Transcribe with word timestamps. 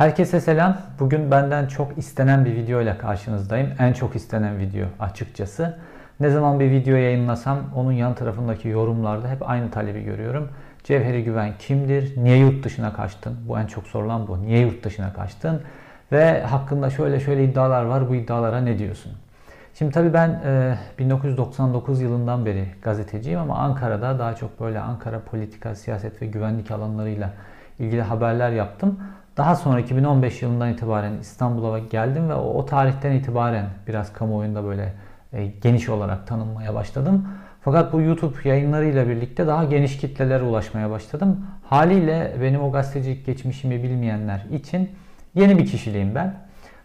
Herkese 0.00 0.40
selam. 0.40 0.76
Bugün 1.00 1.30
benden 1.30 1.66
çok 1.66 1.98
istenen 1.98 2.44
bir 2.44 2.54
video 2.54 2.80
ile 2.80 2.98
karşınızdayım. 2.98 3.70
En 3.78 3.92
çok 3.92 4.16
istenen 4.16 4.58
video 4.58 4.86
açıkçası. 5.00 5.78
Ne 6.20 6.30
zaman 6.30 6.60
bir 6.60 6.70
video 6.70 6.96
yayınlasam 6.96 7.58
onun 7.76 7.92
yan 7.92 8.14
tarafındaki 8.14 8.68
yorumlarda 8.68 9.28
hep 9.28 9.50
aynı 9.50 9.70
talebi 9.70 10.04
görüyorum. 10.04 10.48
Cevheri 10.84 11.24
Güven 11.24 11.52
kimdir? 11.58 12.16
Niye 12.16 12.36
yurt 12.36 12.64
dışına 12.64 12.92
kaçtın? 12.92 13.36
Bu 13.48 13.58
en 13.58 13.66
çok 13.66 13.86
sorulan 13.86 14.28
bu. 14.28 14.42
Niye 14.42 14.60
yurt 14.60 14.84
dışına 14.84 15.12
kaçtın? 15.12 15.62
Ve 16.12 16.42
hakkında 16.42 16.90
şöyle 16.90 17.20
şöyle 17.20 17.44
iddialar 17.44 17.84
var. 17.84 18.08
Bu 18.08 18.14
iddialara 18.14 18.60
ne 18.60 18.78
diyorsun? 18.78 19.12
Şimdi 19.74 19.92
tabii 19.92 20.12
ben 20.12 20.28
e, 20.28 20.74
1999 20.98 22.00
yılından 22.00 22.46
beri 22.46 22.68
gazeteciyim 22.82 23.40
ama 23.40 23.56
Ankara'da 23.58 24.18
daha 24.18 24.34
çok 24.34 24.60
böyle 24.60 24.80
Ankara 24.80 25.20
politika, 25.20 25.74
siyaset 25.74 26.22
ve 26.22 26.26
güvenlik 26.26 26.70
alanlarıyla 26.70 27.30
ilgili 27.78 28.02
haberler 28.02 28.50
yaptım. 28.50 29.00
Daha 29.40 29.56
sonra 29.56 29.80
2015 29.80 30.42
yılından 30.42 30.72
itibaren 30.72 31.12
İstanbul'a 31.20 31.78
geldim 31.78 32.28
ve 32.28 32.34
o, 32.34 32.54
o 32.54 32.66
tarihten 32.66 33.12
itibaren 33.12 33.66
biraz 33.86 34.12
kamuoyunda 34.12 34.64
böyle 34.64 34.92
e, 35.32 35.46
geniş 35.46 35.88
olarak 35.88 36.26
tanınmaya 36.26 36.74
başladım. 36.74 37.28
Fakat 37.60 37.92
bu 37.92 38.00
YouTube 38.00 38.48
yayınlarıyla 38.48 39.08
birlikte 39.08 39.46
daha 39.46 39.64
geniş 39.64 39.96
kitlelere 39.96 40.42
ulaşmaya 40.42 40.90
başladım. 40.90 41.46
Haliyle 41.64 42.36
benim 42.42 42.62
o 42.62 42.72
gazetecilik 42.72 43.26
geçmişimi 43.26 43.82
bilmeyenler 43.82 44.46
için 44.50 44.90
yeni 45.34 45.58
bir 45.58 45.66
kişiliğim 45.66 46.14
ben. 46.14 46.34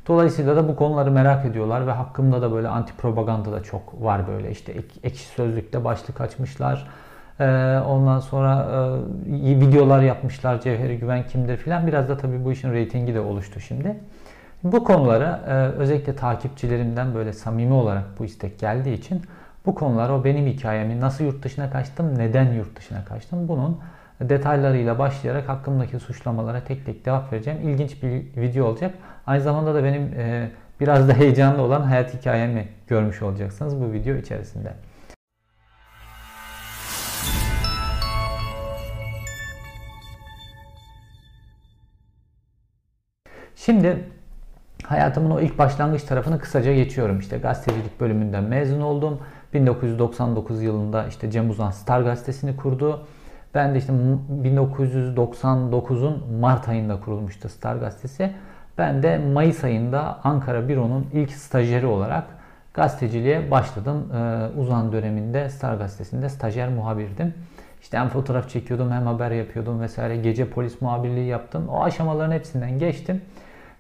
Dolayısıyla 0.08 0.56
da 0.56 0.68
bu 0.68 0.76
konuları 0.76 1.12
merak 1.12 1.46
ediyorlar 1.46 1.88
ve 1.88 1.92
hakkımda 1.92 2.42
da 2.42 2.52
böyle 2.52 2.68
anti 2.68 2.94
propaganda 2.94 3.52
da 3.52 3.64
çok 3.64 4.04
var 4.04 4.28
böyle 4.28 4.52
işte 4.52 4.72
ek, 4.72 4.88
ekşi 5.04 5.26
sözlükte 5.26 5.84
başlık 5.86 6.22
açmışlar. 6.22 6.88
Ee, 7.40 7.80
ondan 7.88 8.20
sonra 8.20 8.68
e, 9.26 9.60
videolar 9.60 10.02
yapmışlar 10.02 10.62
Cevheri 10.62 11.00
Güven 11.00 11.24
kimdir 11.28 11.58
filan. 11.58 11.88
Biraz 11.88 12.10
da 12.10 12.18
tabii 12.18 12.46
bu 12.46 12.52
işin 12.52 12.74
reytingi 12.74 13.14
de 13.14 13.20
oluştu 13.20 13.60
şimdi. 13.60 13.96
Bu 14.64 14.84
konulara 14.84 15.42
e, 15.48 15.52
özellikle 15.54 16.16
takipçilerimden 16.16 17.16
böyle 17.16 17.34
samimi 17.34 17.74
olarak 17.74 18.04
bu 18.20 18.26
istek 18.26 18.60
geldiği 18.60 18.94
için 18.94 19.22
bu 19.66 19.76
konular 19.76 20.10
o 20.10 20.24
benim 20.24 20.46
hikayemi 20.46 21.02
nasıl 21.02 21.24
yurt 21.24 21.44
dışına 21.44 21.70
kaçtım, 21.70 22.18
neden 22.18 22.54
yurt 22.54 22.78
dışına 22.78 23.06
kaçtım 23.06 23.48
bunun 23.48 23.80
detaylarıyla 24.22 25.00
başlayarak 25.00 25.50
hakkımdaki 25.50 26.00
suçlamalara 26.00 26.64
tek 26.64 26.86
tek 26.86 27.06
cevap 27.06 27.34
vereceğim. 27.34 27.70
İlginç 27.70 28.04
bir 28.04 28.42
video 28.42 28.66
olacak. 28.66 28.94
Aynı 29.28 29.42
zamanda 29.42 29.76
da 29.76 29.84
benim 29.84 30.02
e, 30.18 30.50
biraz 30.80 31.08
da 31.08 31.14
heyecanlı 31.14 31.62
olan 31.62 31.82
hayat 31.82 32.14
hikayemi 32.14 32.68
görmüş 32.88 33.22
olacaksınız 33.22 33.82
bu 33.82 33.94
video 33.94 34.16
içerisinde. 34.16 34.74
Şimdi 43.66 44.04
hayatımın 44.84 45.32
o 45.32 45.40
ilk 45.40 45.58
başlangıç 45.58 46.04
tarafını 46.04 46.40
kısaca 46.40 46.74
geçiyorum. 46.74 47.20
İşte 47.20 47.38
gazetecilik 47.38 48.00
bölümünden 48.00 48.44
mezun 48.44 48.82
oldum. 48.82 49.20
1999 49.54 50.64
yılında 50.64 51.08
işte 51.08 51.32
Cem 51.32 51.50
Uzan 51.50 51.72
Star 51.72 52.02
gazetesini 52.02 52.56
kurdu. 52.56 53.08
Ben 53.54 53.74
de 53.74 53.78
işte 53.78 53.94
1999'un 54.44 56.34
Mart 56.40 56.70
ayında 56.70 57.00
kurulmuştu 57.00 57.50
Star 57.50 57.76
gazetesi. 57.76 58.32
Ben 58.78 59.04
de 59.04 59.18
Mayıs 59.18 59.64
ayında 59.64 60.20
Ankara 60.24 60.68
Büro'nun 60.68 61.08
ilk 61.14 61.32
stajyeri 61.32 61.86
olarak 61.86 62.24
gazeteciliğe 62.74 63.52
başladım. 63.52 64.14
Ee, 64.14 64.48
Uzan 64.60 64.92
döneminde 64.92 65.50
Star 65.50 65.76
gazetesinde 65.76 66.30
stajyer 66.30 66.70
muhabirdim. 66.70 67.34
İşte 67.82 67.98
hem 67.98 68.10
fotoğraf 68.10 68.50
çekiyordum 68.50 68.92
hem 68.92 69.06
haber 69.06 69.32
yapıyordum 69.32 69.82
vesaire. 69.82 70.18
Gece 70.18 70.50
polis 70.50 70.82
muhabirliği 70.82 71.28
yaptım. 71.28 71.70
O 71.70 71.84
aşamaların 71.84 72.32
hepsinden 72.32 72.80
geçtim. 72.80 73.22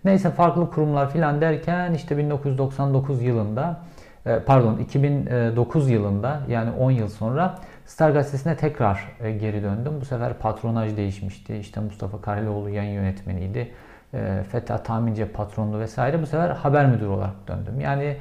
Neyse 0.05 0.31
farklı 0.31 0.71
kurumlar 0.71 1.11
filan 1.11 1.41
derken 1.41 1.93
işte 1.93 2.17
1999 2.17 3.21
yılında 3.21 3.79
e, 4.25 4.39
pardon 4.39 4.77
2009 4.77 5.89
yılında 5.89 6.41
yani 6.49 6.71
10 6.71 6.91
yıl 6.91 7.07
sonra 7.07 7.55
Star 7.85 8.09
Gazetesi'ne 8.09 8.57
tekrar 8.57 9.11
e, 9.19 9.31
geri 9.31 9.63
döndüm. 9.63 9.93
Bu 10.01 10.05
sefer 10.05 10.33
patronaj 10.33 10.97
değişmişti. 10.97 11.55
İşte 11.57 11.79
Mustafa 11.79 12.21
Karalioğlu 12.21 12.69
yayın 12.69 12.93
yönetmeniydi. 12.93 13.71
E, 14.13 14.43
Fetha 14.51 14.83
Tahmince 14.83 15.27
patronlu 15.27 15.79
vesaire. 15.79 16.21
Bu 16.21 16.25
sefer 16.25 16.49
haber 16.49 16.85
müdürü 16.85 17.07
olarak 17.07 17.47
döndüm. 17.47 17.79
Yani 17.79 18.17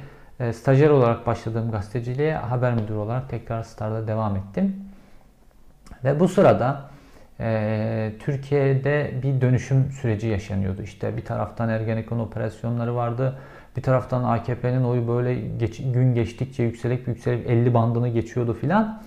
stajyer 0.53 0.89
olarak 0.89 1.27
başladığım 1.27 1.71
gazeteciliğe 1.71 2.35
haber 2.35 2.73
müdürü 2.73 2.97
olarak 2.97 3.29
tekrar 3.29 3.63
Star'da 3.63 4.07
devam 4.07 4.35
ettim. 4.35 4.75
Ve 6.03 6.19
bu 6.19 6.27
sırada 6.27 6.81
e, 7.39 8.11
Türkiye'de 8.19 9.11
bir 9.23 9.41
dönüşüm 9.41 9.91
süreci 9.91 10.27
yaşanıyordu. 10.27 10.81
İşte 10.81 11.17
bir 11.17 11.25
taraftan 11.25 11.69
Ergenekon 11.69 12.19
operasyonları 12.19 12.95
vardı. 12.95 13.35
Bir 13.77 13.81
taraftan 13.81 14.23
AKP'nin 14.23 14.83
oyu 14.83 15.07
böyle 15.07 15.35
geç, 15.35 15.77
gün 15.93 16.13
geçtikçe 16.13 16.63
yükselip 16.63 17.07
yükselip 17.07 17.49
50 17.49 17.73
bandını 17.73 18.09
geçiyordu 18.09 18.53
filan. 18.53 19.01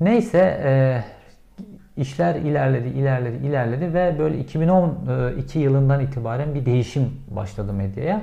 Neyse 0.00 0.60
e, 0.64 1.02
işler 1.96 2.34
ilerledi, 2.34 2.88
ilerledi, 2.88 3.46
ilerledi 3.46 3.94
ve 3.94 4.16
böyle 4.18 4.38
2012 4.38 5.58
yılından 5.58 6.00
itibaren 6.00 6.54
bir 6.54 6.66
değişim 6.66 7.10
başladı 7.30 7.72
medyaya. 7.72 8.22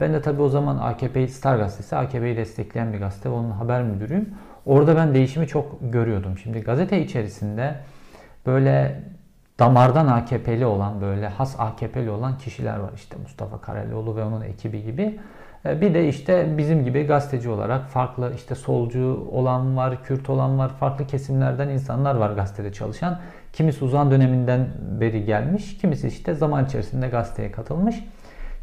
Ben 0.00 0.12
de 0.12 0.22
tabii 0.22 0.42
o 0.42 0.48
zaman 0.48 0.78
AKP 0.78 1.28
Star 1.28 1.56
Gazetesi, 1.56 1.96
AKP'yi 1.96 2.36
destekleyen 2.36 2.92
bir 2.92 2.98
gazete 2.98 3.28
onun 3.28 3.50
haber 3.50 3.82
müdürüyüm. 3.82 4.28
Orada 4.66 4.96
ben 4.96 5.14
değişimi 5.14 5.46
çok 5.46 5.78
görüyordum. 5.92 6.38
Şimdi 6.38 6.60
gazete 6.60 7.02
içerisinde 7.02 7.74
böyle 8.46 9.02
damardan 9.58 10.06
AKP'li 10.06 10.66
olan 10.66 11.00
böyle 11.00 11.28
has 11.28 11.60
AKP'li 11.60 12.10
olan 12.10 12.38
kişiler 12.38 12.78
var. 12.78 12.90
İşte 12.94 13.16
Mustafa 13.22 13.60
Karalioğlu 13.60 14.16
ve 14.16 14.24
onun 14.24 14.40
ekibi 14.40 14.82
gibi. 14.82 15.20
E, 15.66 15.80
bir 15.80 15.94
de 15.94 16.08
işte 16.08 16.58
bizim 16.58 16.84
gibi 16.84 17.02
gazeteci 17.06 17.48
olarak 17.48 17.88
farklı 17.88 18.32
işte 18.36 18.54
solcu 18.54 19.28
olan 19.32 19.76
var, 19.76 20.02
Kürt 20.04 20.30
olan 20.30 20.58
var, 20.58 20.68
farklı 20.68 21.06
kesimlerden 21.06 21.68
insanlar 21.68 22.14
var 22.14 22.30
gazetede 22.30 22.72
çalışan. 22.72 23.18
Kimisi 23.52 23.84
uzan 23.84 24.10
döneminden 24.10 24.68
beri 25.00 25.24
gelmiş, 25.24 25.78
kimisi 25.78 26.08
işte 26.08 26.34
zaman 26.34 26.64
içerisinde 26.64 27.08
gazeteye 27.08 27.52
katılmış. 27.52 28.04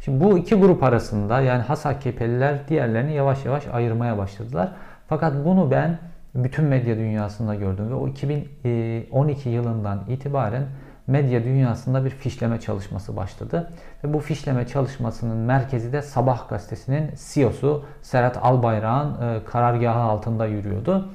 Şimdi 0.00 0.24
bu 0.24 0.38
iki 0.38 0.54
grup 0.54 0.82
arasında 0.82 1.40
yani 1.40 1.62
has 1.62 1.86
AKP'liler 1.86 2.68
diğerlerini 2.68 3.14
yavaş 3.14 3.44
yavaş 3.44 3.66
ayırmaya 3.66 4.18
başladılar. 4.18 4.72
Fakat 5.08 5.44
bunu 5.44 5.70
ben 5.70 5.98
bütün 6.34 6.64
medya 6.64 6.96
dünyasında 6.96 7.54
gördüm 7.54 7.90
ve 7.90 7.94
o 7.94 8.08
2012 8.08 9.48
yılından 9.48 10.04
itibaren 10.08 10.66
medya 11.06 11.44
dünyasında 11.44 12.04
bir 12.04 12.10
fişleme 12.10 12.60
çalışması 12.60 13.16
başladı. 13.16 13.72
Ve 14.04 14.12
bu 14.12 14.18
fişleme 14.18 14.66
çalışmasının 14.66 15.36
merkezi 15.36 15.92
de 15.92 16.02
Sabah 16.02 16.48
gazetesinin 16.48 17.10
CEO'su 17.32 17.84
Serhat 18.02 18.38
Albayrak'ın 18.42 19.22
e, 19.22 19.44
karargahı 19.44 19.98
altında 19.98 20.46
yürüyordu. 20.46 21.10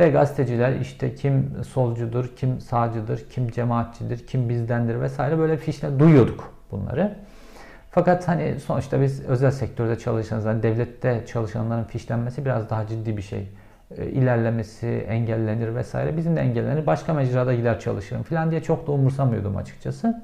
Ve 0.00 0.10
gazeteciler 0.10 0.72
işte 0.72 1.14
kim 1.14 1.52
solcudur, 1.68 2.36
kim 2.36 2.60
sağcıdır, 2.60 3.30
kim 3.30 3.50
cemaatçidir, 3.50 4.26
kim 4.26 4.48
bizdendir 4.48 5.00
vesaire 5.00 5.38
böyle 5.38 5.56
fişle 5.56 5.98
duyuyorduk 5.98 6.52
bunları. 6.70 7.16
Fakat 7.90 8.28
hani 8.28 8.60
sonuçta 8.60 9.00
biz 9.00 9.24
özel 9.24 9.50
sektörde 9.50 9.98
çalışanlar, 9.98 10.52
yani 10.52 10.62
devlette 10.62 11.24
çalışanların 11.26 11.84
fişlenmesi 11.84 12.44
biraz 12.44 12.70
daha 12.70 12.86
ciddi 12.86 13.16
bir 13.16 13.22
şey 13.22 13.38
e, 13.40 13.63
ilerlemesi 14.02 14.86
engellenir 14.86 15.74
vesaire. 15.74 16.16
Bizim 16.16 16.36
de 16.36 16.40
engellenir. 16.40 16.86
Başka 16.86 17.14
mecrada 17.14 17.54
gider 17.54 17.80
çalışırım 17.80 18.22
falan 18.22 18.50
diye 18.50 18.62
çok 18.62 18.86
da 18.86 18.92
umursamıyordum 18.92 19.56
açıkçası. 19.56 20.22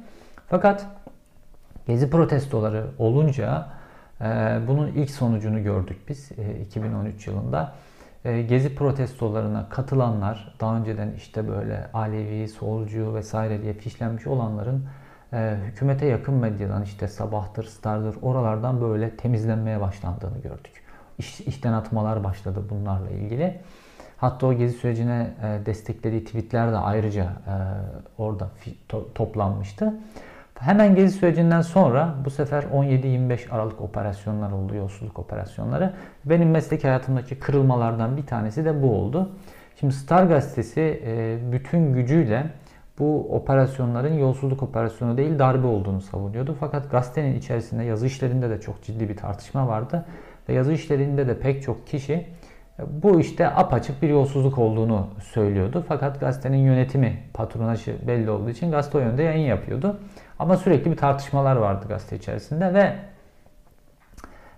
Fakat 0.48 0.86
gezi 1.86 2.10
protestoları 2.10 2.86
olunca 2.98 3.66
e, 4.20 4.24
bunun 4.68 4.86
ilk 4.86 5.10
sonucunu 5.10 5.62
gördük 5.62 5.98
biz 6.08 6.30
2013 6.66 7.28
e, 7.28 7.30
yılında. 7.30 7.72
Gezi 8.24 8.74
protestolarına 8.74 9.68
katılanlar 9.68 10.54
daha 10.60 10.76
önceden 10.76 11.12
işte 11.16 11.48
böyle 11.48 11.90
Alevi, 11.92 12.48
solcu 12.48 13.14
vesaire 13.14 13.62
diye 13.62 13.72
fişlenmiş 13.72 14.26
olanların 14.26 14.84
hükümete 15.66 16.06
yakın 16.06 16.34
medyadan 16.34 16.82
işte 16.82 17.08
Sabah'tır, 17.08 17.64
Star'dır 17.64 18.16
oralardan 18.22 18.80
böyle 18.80 19.10
temizlenmeye 19.10 19.80
başlandığını 19.80 20.38
gördük 20.38 20.79
iş, 21.20 21.40
işten 21.40 21.72
atmalar 21.72 22.24
başladı 22.24 22.62
bunlarla 22.70 23.10
ilgili. 23.10 23.60
Hatta 24.16 24.46
o 24.46 24.54
gezi 24.54 24.78
sürecine 24.78 25.30
e, 25.42 25.66
desteklediği 25.66 26.24
tweetler 26.24 26.72
de 26.72 26.76
ayrıca 26.76 27.24
e, 27.24 27.54
orada 28.18 28.48
to, 28.88 29.12
toplanmıştı. 29.14 29.94
Hemen 30.58 30.94
gezi 30.94 31.18
sürecinden 31.18 31.60
sonra 31.60 32.14
bu 32.24 32.30
sefer 32.30 32.62
17-25 32.62 33.50
Aralık 33.50 33.80
operasyonlar 33.80 34.52
oldu, 34.52 34.74
yolsuzluk 34.74 35.18
operasyonları. 35.18 35.92
Benim 36.24 36.50
meslek 36.50 36.84
hayatımdaki 36.84 37.38
kırılmalardan 37.38 38.16
bir 38.16 38.26
tanesi 38.26 38.64
de 38.64 38.82
bu 38.82 38.94
oldu. 38.94 39.30
Şimdi 39.80 39.94
Star 39.94 40.24
gazetesi 40.24 41.02
e, 41.06 41.38
bütün 41.52 41.92
gücüyle 41.92 42.46
bu 42.98 43.36
operasyonların 43.36 44.14
yolsuzluk 44.14 44.62
operasyonu 44.62 45.16
değil 45.16 45.38
darbe 45.38 45.66
olduğunu 45.66 46.00
savunuyordu. 46.00 46.56
Fakat 46.60 46.90
gazetenin 46.90 47.38
içerisinde 47.38 47.84
yazı 47.84 48.06
işlerinde 48.06 48.50
de 48.50 48.60
çok 48.60 48.82
ciddi 48.82 49.08
bir 49.08 49.16
tartışma 49.16 49.68
vardı 49.68 50.04
ve 50.48 50.52
yazı 50.52 50.72
işlerinde 50.72 51.28
de 51.28 51.38
pek 51.38 51.62
çok 51.62 51.86
kişi 51.86 52.12
e, 52.12 52.82
bu 53.02 53.20
işte 53.20 53.48
apaçık 53.48 54.02
bir 54.02 54.08
yolsuzluk 54.08 54.58
olduğunu 54.58 55.08
söylüyordu. 55.22 55.84
Fakat 55.88 56.20
gazetenin 56.20 56.58
yönetimi, 56.58 57.22
patronajı 57.34 57.96
belli 58.06 58.30
olduğu 58.30 58.50
için 58.50 58.70
gazete 58.70 58.98
o 58.98 59.00
yönde 59.00 59.22
yayın 59.22 59.46
yapıyordu. 59.46 60.00
Ama 60.38 60.56
sürekli 60.56 60.90
bir 60.90 60.96
tartışmalar 60.96 61.56
vardı 61.56 61.86
gazete 61.88 62.16
içerisinde 62.16 62.74
ve 62.74 62.96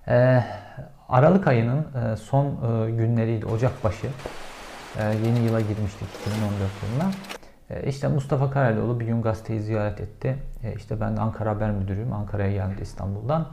e, 0.09 0.45
Aralık 1.09 1.47
ayının 1.47 1.87
e, 1.95 2.17
son 2.17 2.47
e, 2.47 2.91
günleriydi, 2.91 3.47
Ocak 3.47 3.85
başı. 3.85 4.07
E, 4.99 5.05
yeni 5.27 5.39
yıla 5.39 5.61
girmiştik 5.61 6.09
2014 6.21 6.53
yılına. 6.83 7.11
E, 7.71 7.89
işte 7.89 8.09
Mustafa 8.09 8.51
Karalioğlu 8.51 9.01
bir 9.01 9.07
gün 9.07 9.23
gazeteyi 9.23 9.61
ziyaret 9.61 10.01
etti. 10.01 10.37
E, 10.65 10.75
işte 10.75 11.01
ben 11.01 11.17
de 11.17 11.21
Ankara 11.21 11.51
Haber 11.51 11.71
Müdürüyüm. 11.71 12.13
Ankara'ya 12.13 12.53
geldi 12.53 12.83
İstanbul'dan. 12.83 13.47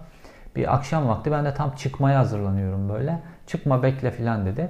Bir 0.56 0.76
akşam 0.76 1.08
vakti 1.08 1.32
ben 1.32 1.46
de 1.46 1.54
tam 1.54 1.76
çıkmaya 1.76 2.20
hazırlanıyorum 2.20 2.90
böyle. 2.90 3.20
Çıkma 3.48 3.84
bekle 3.84 4.12
filan 4.12 4.46
dedi. 4.46 4.70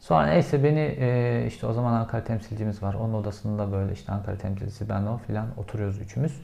Sonra 0.00 0.26
neyse 0.26 0.64
beni 0.64 0.96
e, 0.98 1.44
işte 1.46 1.66
o 1.66 1.72
zaman 1.72 1.92
Ankara 1.92 2.24
temsilcimiz 2.24 2.82
var. 2.82 2.94
Onun 2.94 3.14
odasında 3.14 3.72
böyle 3.72 3.92
işte 3.92 4.12
Ankara 4.12 4.36
temsilcisi 4.36 4.88
ben 4.88 5.02
o 5.02 5.16
filan 5.16 5.46
oturuyoruz 5.56 6.00
üçümüz. 6.00 6.40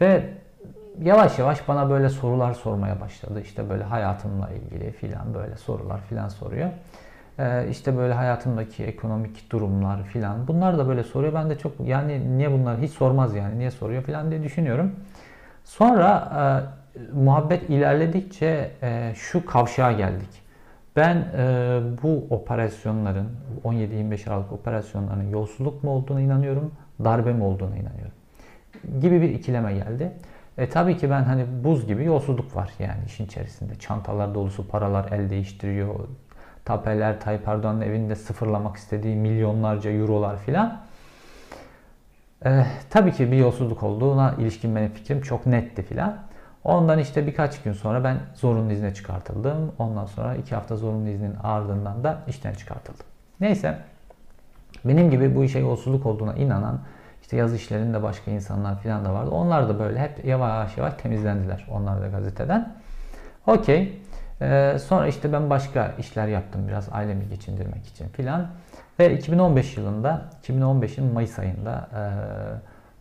Ve 0.00 0.24
yavaş 1.02 1.38
yavaş 1.38 1.68
bana 1.68 1.90
böyle 1.90 2.08
sorular 2.08 2.54
sormaya 2.54 3.00
başladı. 3.00 3.40
İşte 3.40 3.70
böyle 3.70 3.84
hayatımla 3.84 4.50
ilgili 4.50 4.92
filan 4.92 5.34
böyle 5.34 5.56
sorular 5.56 6.00
filan 6.00 6.28
soruyor. 6.28 6.70
Ee, 7.38 7.66
işte 7.70 7.96
böyle 7.96 8.14
hayatımdaki 8.14 8.84
ekonomik 8.84 9.52
durumlar 9.52 10.02
filan. 10.02 10.48
Bunlar 10.48 10.78
da 10.78 10.88
böyle 10.88 11.02
soruyor. 11.02 11.34
Ben 11.34 11.50
de 11.50 11.58
çok 11.58 11.72
yani 11.80 12.38
niye 12.38 12.52
bunlar 12.52 12.78
hiç 12.78 12.92
sormaz 12.92 13.34
yani 13.34 13.58
niye 13.58 13.70
soruyor 13.70 14.02
filan 14.02 14.30
diye 14.30 14.42
düşünüyorum. 14.42 14.92
Sonra 15.64 16.32
e, 16.34 16.77
muhabbet 17.12 17.70
ilerledikçe 17.70 18.70
e, 18.82 19.12
şu 19.14 19.46
kavşağa 19.46 19.92
geldik. 19.92 20.42
Ben 20.96 21.16
e, 21.16 21.80
bu 22.02 22.26
operasyonların 22.30 23.28
17-25 23.64 24.30
Aralık 24.30 24.52
operasyonlarının 24.52 25.30
yolsuzluk 25.30 25.84
mu 25.84 25.90
olduğuna 25.90 26.20
inanıyorum, 26.20 26.72
darbe 27.04 27.32
mi 27.32 27.44
olduğuna 27.44 27.76
inanıyorum 27.76 28.12
gibi 29.00 29.22
bir 29.22 29.30
ikileme 29.30 29.74
geldi. 29.74 30.12
E 30.58 30.68
tabii 30.68 30.96
ki 30.96 31.10
ben 31.10 31.22
hani 31.22 31.46
buz 31.64 31.86
gibi 31.86 32.04
yolsuzluk 32.04 32.56
var 32.56 32.70
yani 32.78 33.04
işin 33.06 33.24
içerisinde. 33.24 33.74
Çantalar 33.74 34.34
dolusu 34.34 34.68
paralar 34.68 35.12
el 35.12 35.30
değiştiriyor. 35.30 35.94
Tapeler 36.64 37.20
Tayyip 37.20 37.48
Erdoğan'ın 37.48 37.80
evinde 37.80 38.16
sıfırlamak 38.16 38.76
istediği 38.76 39.16
milyonlarca 39.16 39.90
eurolar 39.90 40.38
filan. 40.38 40.80
E, 42.44 42.66
tabii 42.90 43.12
ki 43.12 43.32
bir 43.32 43.36
yolsuzluk 43.36 43.82
olduğuna 43.82 44.34
ilişkin 44.38 44.76
benim 44.76 44.90
fikrim 44.90 45.20
çok 45.20 45.46
netti 45.46 45.82
filan. 45.82 46.18
Ondan 46.68 46.98
işte 46.98 47.26
birkaç 47.26 47.62
gün 47.62 47.72
sonra 47.72 48.04
ben 48.04 48.16
zorunlu 48.34 48.72
izne 48.72 48.94
çıkartıldım. 48.94 49.72
Ondan 49.78 50.06
sonra 50.06 50.34
iki 50.34 50.54
hafta 50.54 50.76
zorunlu 50.76 51.08
iznin 51.08 51.34
ardından 51.42 52.04
da 52.04 52.18
işten 52.26 52.54
çıkartıldım. 52.54 53.06
Neyse 53.40 53.78
benim 54.84 55.10
gibi 55.10 55.34
bu 55.34 55.44
işe 55.44 55.58
yolsuzluk 55.58 56.06
olduğuna 56.06 56.34
inanan 56.34 56.80
işte 57.22 57.36
yaz 57.36 57.54
işlerinde 57.54 58.02
başka 58.02 58.30
insanlar 58.30 58.82
falan 58.82 59.04
da 59.04 59.14
vardı. 59.14 59.30
Onlar 59.30 59.68
da 59.68 59.78
böyle 59.78 59.98
hep 59.98 60.24
yavaş 60.24 60.76
yavaş 60.76 60.94
temizlendiler. 60.94 61.66
Onlar 61.70 62.02
da 62.02 62.08
gazeteden. 62.08 62.72
Okey. 63.46 64.02
Ee, 64.40 64.76
sonra 64.86 65.06
işte 65.06 65.32
ben 65.32 65.50
başka 65.50 65.94
işler 65.98 66.28
yaptım 66.28 66.68
biraz 66.68 66.88
ailemi 66.92 67.28
geçindirmek 67.28 67.86
için 67.86 68.08
filan. 68.08 68.46
Ve 68.98 69.18
2015 69.18 69.76
yılında, 69.76 70.22
2015'in 70.42 71.12
Mayıs 71.12 71.38
ayında 71.38 71.88
e, 71.94 72.02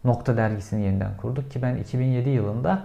Nokta 0.08 0.38
dergisini 0.38 0.86
yeniden 0.86 1.18
kurduk 1.18 1.52
ki 1.52 1.62
ben 1.62 1.76
2007 1.76 2.30
yılında 2.30 2.80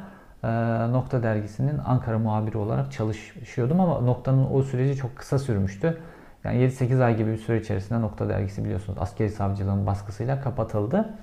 Nokta 0.92 1.22
dergisinin 1.22 1.78
Ankara 1.86 2.18
muhabiri 2.18 2.58
olarak 2.58 2.92
çalışıyordum 2.92 3.80
ama 3.80 4.00
Nokta'nın 4.00 4.46
o 4.52 4.62
süreci 4.62 4.96
çok 4.96 5.16
kısa 5.16 5.38
sürmüştü. 5.38 5.98
Yani 6.44 6.58
7-8 6.58 7.02
ay 7.02 7.16
gibi 7.16 7.32
bir 7.32 7.36
süre 7.36 7.60
içerisinde 7.60 8.00
Nokta 8.00 8.28
dergisi 8.28 8.64
biliyorsunuz 8.64 8.98
askeri 9.02 9.30
savcılığın 9.30 9.86
baskısıyla 9.86 10.40
kapatıldı. 10.40 11.14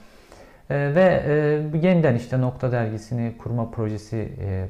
E, 0.69 0.95
ve 0.95 1.23
e, 1.27 1.33
yeniden 1.77 2.15
işte 2.15 2.41
Nokta 2.41 2.71
dergisini 2.71 3.37
kurma 3.37 3.71
projesi 3.71 4.31
e, 4.41 4.67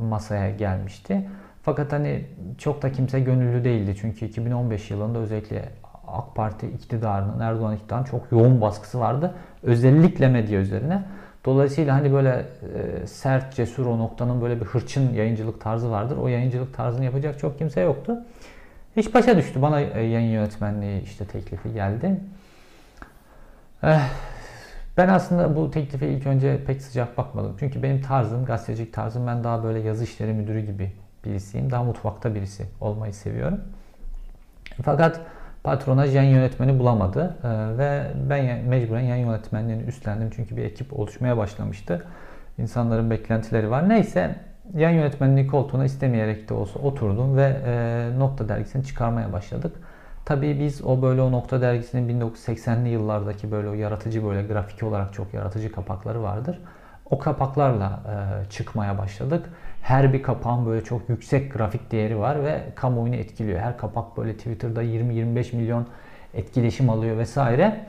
masaya 0.00 0.50
gelmişti. 0.50 1.28
Fakat 1.62 1.92
hani 1.92 2.24
çok 2.58 2.82
da 2.82 2.92
kimse 2.92 3.20
gönüllü 3.20 3.64
değildi. 3.64 3.96
Çünkü 4.00 4.26
2015 4.26 4.90
yılında 4.90 5.18
özellikle 5.18 5.68
AK 6.06 6.34
Parti 6.34 6.66
iktidarının, 6.66 7.40
Erdoğan 7.40 7.74
iktidarının 7.74 8.04
çok 8.04 8.32
yoğun 8.32 8.60
baskısı 8.60 9.00
vardı. 9.00 9.34
Özellikle 9.62 10.28
medya 10.28 10.60
üzerine. 10.60 11.02
Dolayısıyla 11.44 11.94
hani 11.94 12.12
böyle 12.12 12.46
e, 13.02 13.06
sert, 13.06 13.54
cesur 13.54 13.86
o 13.86 13.98
noktanın 13.98 14.42
böyle 14.42 14.60
bir 14.60 14.66
hırçın 14.66 15.14
yayıncılık 15.14 15.60
tarzı 15.60 15.90
vardır. 15.90 16.16
O 16.16 16.28
yayıncılık 16.28 16.74
tarzını 16.74 17.04
yapacak 17.04 17.38
çok 17.38 17.58
kimse 17.58 17.80
yoktu. 17.80 18.18
İş 18.96 19.14
başa 19.14 19.36
düştü. 19.36 19.62
Bana 19.62 19.80
e, 19.80 20.02
yayın 20.02 20.30
yönetmenliği 20.30 21.02
işte 21.02 21.24
teklifi 21.24 21.72
geldi. 21.72 22.20
Eh, 23.82 24.00
ben 24.96 25.08
aslında 25.08 25.56
bu 25.56 25.70
teklife 25.70 26.08
ilk 26.08 26.26
önce 26.26 26.64
pek 26.64 26.82
sıcak 26.82 27.18
bakmadım. 27.18 27.56
Çünkü 27.60 27.82
benim 27.82 28.02
tarzım, 28.02 28.44
gazetecilik 28.44 28.92
tarzım 28.92 29.26
ben 29.26 29.44
daha 29.44 29.64
böyle 29.64 29.78
yazı 29.78 30.04
işleri 30.04 30.32
müdürü 30.32 30.60
gibi 30.60 30.92
birisiyim. 31.24 31.70
Daha 31.70 31.84
mutfakta 31.84 32.34
birisi 32.34 32.66
olmayı 32.80 33.14
seviyorum. 33.14 33.60
Fakat 34.82 35.20
patronaj 35.64 36.14
yan 36.14 36.22
yönetmeni 36.22 36.78
bulamadı 36.78 37.36
ee, 37.44 37.78
ve 37.78 38.06
ben 38.30 38.64
mecburen 38.64 39.00
yan 39.00 39.16
yönetmenliğini 39.16 39.82
üstlendim 39.82 40.30
çünkü 40.36 40.56
bir 40.56 40.64
ekip 40.64 40.98
oluşmaya 40.98 41.36
başlamıştı. 41.36 42.06
İnsanların 42.58 43.10
beklentileri 43.10 43.70
var. 43.70 43.88
Neyse 43.88 44.36
yan 44.74 44.90
yönetmenliği 44.90 45.46
koltuğuna 45.46 45.84
istemeyerek 45.84 46.48
de 46.48 46.54
olsa 46.54 46.78
oturdum 46.78 47.36
ve 47.36 47.56
e, 47.66 48.18
Nokta 48.18 48.48
dergisini 48.48 48.84
çıkarmaya 48.84 49.32
başladık. 49.32 49.76
Tabii 50.24 50.60
biz 50.60 50.84
o 50.84 51.02
böyle 51.02 51.22
o 51.22 51.32
Nokta 51.32 51.60
dergisinin 51.60 52.20
1980'li 52.20 52.88
yıllardaki 52.88 53.50
böyle 53.50 53.68
o 53.68 53.74
yaratıcı 53.74 54.24
böyle 54.24 54.42
grafik 54.42 54.82
olarak 54.82 55.12
çok 55.12 55.34
yaratıcı 55.34 55.72
kapakları 55.72 56.22
vardır. 56.22 56.58
O 57.10 57.18
kapaklarla 57.18 58.00
e, 58.06 58.50
çıkmaya 58.50 58.98
başladık. 58.98 59.48
Her 59.82 60.12
bir 60.12 60.22
kapağın 60.22 60.66
böyle 60.66 60.84
çok 60.84 61.08
yüksek 61.08 61.52
grafik 61.52 61.92
değeri 61.92 62.18
var 62.18 62.44
ve 62.44 62.62
kamuoyunu 62.74 63.16
etkiliyor. 63.16 63.60
Her 63.60 63.78
kapak 63.78 64.16
böyle 64.16 64.36
Twitter'da 64.36 64.82
20-25 64.82 65.56
milyon 65.56 65.86
etkileşim 66.34 66.90
alıyor 66.90 67.18
vesaire. 67.18 67.86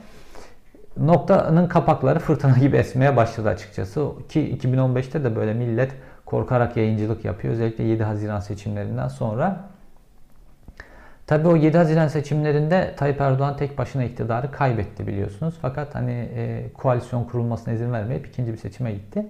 Nokta'nın 0.96 1.68
kapakları 1.68 2.18
fırtına 2.18 2.58
gibi 2.58 2.76
esmeye 2.76 3.16
başladı 3.16 3.48
açıkçası. 3.48 4.08
Ki 4.28 4.58
2015'te 4.62 5.24
de 5.24 5.36
böyle 5.36 5.54
millet 5.54 5.92
korkarak 6.26 6.76
yayıncılık 6.76 7.24
yapıyor. 7.24 7.54
Özellikle 7.54 7.84
7 7.84 8.04
Haziran 8.04 8.40
seçimlerinden 8.40 9.08
sonra. 9.08 9.71
Tabii 11.26 11.48
o 11.48 11.56
7 11.56 11.76
Haziran 11.78 12.08
seçimlerinde 12.08 12.94
Tayyip 12.96 13.20
Erdoğan 13.20 13.56
tek 13.56 13.78
başına 13.78 14.04
iktidarı 14.04 14.50
kaybetti 14.50 15.06
biliyorsunuz. 15.06 15.54
Fakat 15.62 15.94
hani 15.94 16.12
e, 16.12 16.64
koalisyon 16.74 17.24
kurulmasına 17.24 17.74
izin 17.74 17.92
vermeyip 17.92 18.26
ikinci 18.26 18.52
bir 18.52 18.58
seçime 18.58 18.92
gitti. 18.92 19.26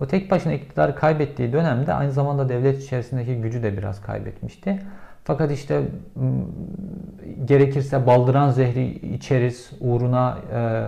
O 0.00 0.06
tek 0.06 0.30
başına 0.30 0.52
iktidarı 0.52 0.94
kaybettiği 0.94 1.52
dönemde 1.52 1.92
aynı 1.92 2.12
zamanda 2.12 2.48
devlet 2.48 2.82
içerisindeki 2.82 3.34
gücü 3.36 3.62
de 3.62 3.76
biraz 3.76 4.00
kaybetmişti. 4.00 4.78
Fakat 5.24 5.50
işte 5.50 5.82
gerekirse 7.44 8.06
baldıran 8.06 8.50
zehri 8.50 9.14
içeriz 9.14 9.70
uğruna 9.80 10.38
e, 10.54 10.82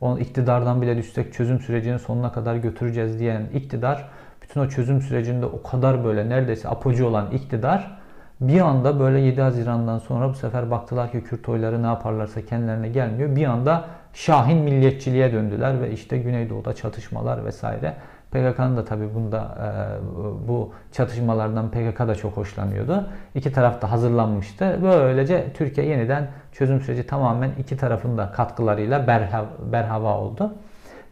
onu 0.00 0.20
iktidardan 0.20 0.82
bile 0.82 0.96
düşsek 0.96 1.32
çözüm 1.32 1.60
sürecini 1.60 1.98
sonuna 1.98 2.32
kadar 2.32 2.56
götüreceğiz 2.56 3.18
diyen 3.18 3.42
iktidar 3.54 4.08
bütün 4.42 4.60
o 4.60 4.68
çözüm 4.68 5.02
sürecinde 5.02 5.46
o 5.46 5.62
kadar 5.62 6.04
böyle 6.04 6.28
neredeyse 6.28 6.68
apocu 6.68 7.06
olan 7.06 7.30
iktidar 7.30 8.01
bir 8.48 8.60
anda 8.60 9.00
böyle 9.00 9.20
7 9.20 9.40
Haziran'dan 9.40 9.98
sonra 9.98 10.28
bu 10.28 10.34
sefer 10.34 10.70
baktılar 10.70 11.12
ki 11.12 11.24
Kürt 11.24 11.48
oyları 11.48 11.82
ne 11.82 11.86
yaparlarsa 11.86 12.46
kendilerine 12.46 12.88
gelmiyor. 12.88 13.36
Bir 13.36 13.46
anda 13.46 13.84
Şahin 14.14 14.58
milliyetçiliğe 14.58 15.32
döndüler 15.32 15.80
ve 15.80 15.90
işte 15.90 16.18
Güneydoğu'da 16.18 16.74
çatışmalar 16.74 17.44
vesaire. 17.44 17.94
PKK'nın 18.30 18.76
da 18.76 18.84
tabii 18.84 19.14
bunda 19.14 19.58
e, 19.60 20.48
bu 20.48 20.72
çatışmalardan 20.92 21.70
PKK 21.70 21.98
da 21.98 22.14
çok 22.14 22.36
hoşlanıyordu. 22.36 23.06
İki 23.34 23.52
taraf 23.52 23.82
da 23.82 23.92
hazırlanmıştı. 23.92 24.78
Böylece 24.82 25.52
Türkiye 25.52 25.86
yeniden 25.86 26.28
çözüm 26.52 26.80
süreci 26.80 27.06
tamamen 27.06 27.50
iki 27.58 27.76
tarafın 27.76 28.18
da 28.18 28.32
katkılarıyla 28.32 29.06
berhava, 29.06 29.46
berhava 29.72 30.18
oldu. 30.18 30.54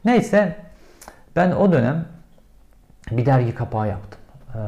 Neyse 0.04 0.56
ben 1.36 1.52
o 1.52 1.72
dönem 1.72 2.04
bir 3.10 3.26
dergi 3.26 3.54
kapağı 3.54 3.88
yaptım. 3.88 4.20
Ee, 4.54 4.58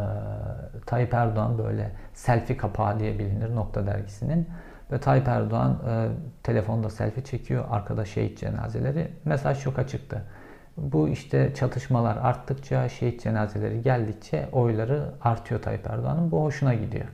Tayyip 0.87 1.15
Erdoğan 1.15 1.59
böyle 1.59 1.91
selfie 2.15 2.57
kapağı 2.57 3.01
diye 3.01 3.19
bilinir 3.19 3.55
Nokta 3.55 3.87
dergisinin. 3.87 4.49
Ve 4.93 4.99
Tayyip 4.99 5.29
Erdoğan 5.29 5.79
e, 5.89 6.09
telefonda 6.43 6.91
selfie 6.91 7.25
çekiyor. 7.25 7.65
Arkada 7.71 8.05
şehit 8.05 8.39
cenazeleri. 8.39 9.09
Mesaj 9.25 9.61
çok 9.61 9.79
açıktı. 9.79 10.23
Bu 10.77 11.09
işte 11.09 11.55
çatışmalar 11.55 12.17
arttıkça, 12.17 12.89
şehit 12.89 13.23
cenazeleri 13.23 13.83
geldikçe 13.83 14.49
oyları 14.53 15.05
artıyor 15.23 15.63
Tayyip 15.63 15.87
Erdoğan'ın. 15.87 16.31
Bu 16.31 16.43
hoşuna 16.43 16.75
gidiyor. 16.75 17.07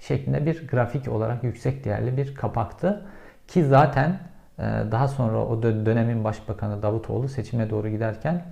Şeklinde 0.00 0.46
bir 0.46 0.68
grafik 0.68 1.08
olarak 1.08 1.44
yüksek 1.44 1.84
değerli 1.84 2.16
bir 2.16 2.34
kapaktı. 2.34 3.06
Ki 3.48 3.64
zaten 3.64 4.18
e, 4.58 4.62
daha 4.90 5.08
sonra 5.08 5.46
o 5.46 5.62
dönemin 5.62 6.24
başbakanı 6.24 6.82
Davutoğlu 6.82 7.28
seçime 7.28 7.70
doğru 7.70 7.88
giderken 7.88 8.44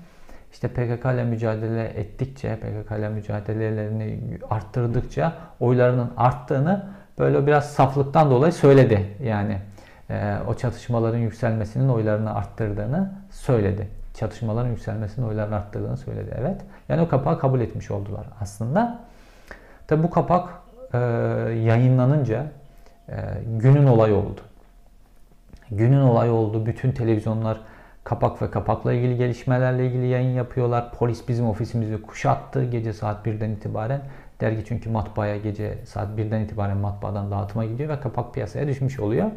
işte 0.52 0.68
PKK 0.68 1.04
ile 1.04 1.24
mücadele 1.24 1.84
ettikçe, 1.84 2.56
PKK 2.56 2.98
ile 2.98 3.08
mücadelelerini 3.08 4.38
arttırdıkça 4.50 5.32
oylarının 5.60 6.10
arttığını 6.16 6.86
böyle 7.18 7.46
biraz 7.46 7.72
saflıktan 7.72 8.30
dolayı 8.30 8.52
söyledi. 8.52 9.16
Yani 9.22 9.58
e, 10.10 10.36
o 10.48 10.54
çatışmaların 10.54 11.18
yükselmesinin 11.18 11.88
oylarını 11.88 12.34
arttırdığını 12.34 13.12
söyledi 13.30 13.88
çatışmaların 14.18 14.68
yükselmesini 14.68 15.26
oyların 15.26 15.52
arttırdığını 15.52 15.96
söyledi. 15.96 16.30
Evet. 16.40 16.60
Yani 16.88 17.02
o 17.02 17.08
kapağı 17.08 17.38
kabul 17.38 17.60
etmiş 17.60 17.90
oldular 17.90 18.26
aslında. 18.40 19.00
Tabi 19.86 20.02
bu 20.02 20.10
kapak 20.10 20.48
e, 20.92 20.98
yayınlanınca 21.64 22.46
e, 23.08 23.14
günün 23.46 23.86
olayı 23.86 24.14
oldu. 24.14 24.40
Günün 25.70 26.00
olayı 26.00 26.32
oldu. 26.32 26.66
Bütün 26.66 26.92
televizyonlar 26.92 27.60
kapak 28.08 28.42
ve 28.42 28.50
kapakla 28.50 28.92
ilgili 28.92 29.16
gelişmelerle 29.16 29.86
ilgili 29.86 30.06
yayın 30.06 30.30
yapıyorlar. 30.30 30.92
Polis 30.92 31.28
bizim 31.28 31.48
ofisimizi 31.48 32.02
kuşattı 32.02 32.64
gece 32.64 32.92
saat 32.92 33.26
1'den 33.26 33.50
itibaren. 33.50 34.00
Dergi 34.40 34.64
çünkü 34.68 34.90
matbaaya 34.90 35.36
gece 35.36 35.78
saat 35.84 36.08
1'den 36.18 36.40
itibaren 36.40 36.76
matbaadan 36.76 37.30
dağıtıma 37.30 37.64
gidiyor 37.64 37.88
ve 37.88 38.00
kapak 38.00 38.34
piyasaya 38.34 38.68
düşmüş 38.68 39.00
oluyor. 39.00 39.30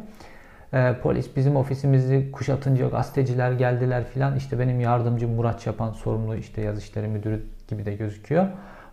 Ee, 0.73 0.93
polis 1.03 1.35
bizim 1.35 1.55
ofisimizi 1.55 2.31
kuşatınca 2.31 2.87
gazeteciler 2.87 3.51
geldiler 3.51 4.03
filan. 4.03 4.35
İşte 4.35 4.59
benim 4.59 4.79
yardımcım 4.79 5.31
Murat 5.31 5.61
Çapan 5.61 5.91
sorumlu 5.91 6.35
işte 6.35 6.61
yaz 6.61 6.77
işleri 6.77 7.07
müdürü 7.07 7.43
gibi 7.67 7.85
de 7.85 7.93
gözüküyor. 7.93 8.45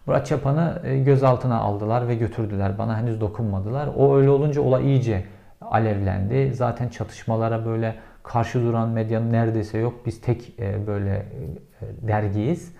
Murat 0.07 0.27
Çapan'ı 0.27 0.83
e, 0.85 0.99
gözaltına 0.99 1.59
aldılar 1.59 2.09
ve 2.09 2.15
götürdüler. 2.15 2.79
Bana 2.79 2.99
henüz 2.99 3.21
dokunmadılar. 3.21 3.89
O 3.97 4.17
öyle 4.17 4.31
olunca 4.31 4.61
olay 4.61 4.85
iyice 4.85 5.25
alevlendi. 5.61 6.55
Zaten 6.55 6.89
çatışmalara 6.89 7.67
böyle 7.67 7.95
karşı 8.29 8.63
duran 8.63 8.89
medyanın 8.89 9.33
neredeyse 9.33 9.79
yok. 9.79 9.95
Biz 10.07 10.21
tek 10.21 10.55
e, 10.59 10.87
böyle 10.87 11.11
e, 11.11 12.09
dergiyiz 12.09 12.73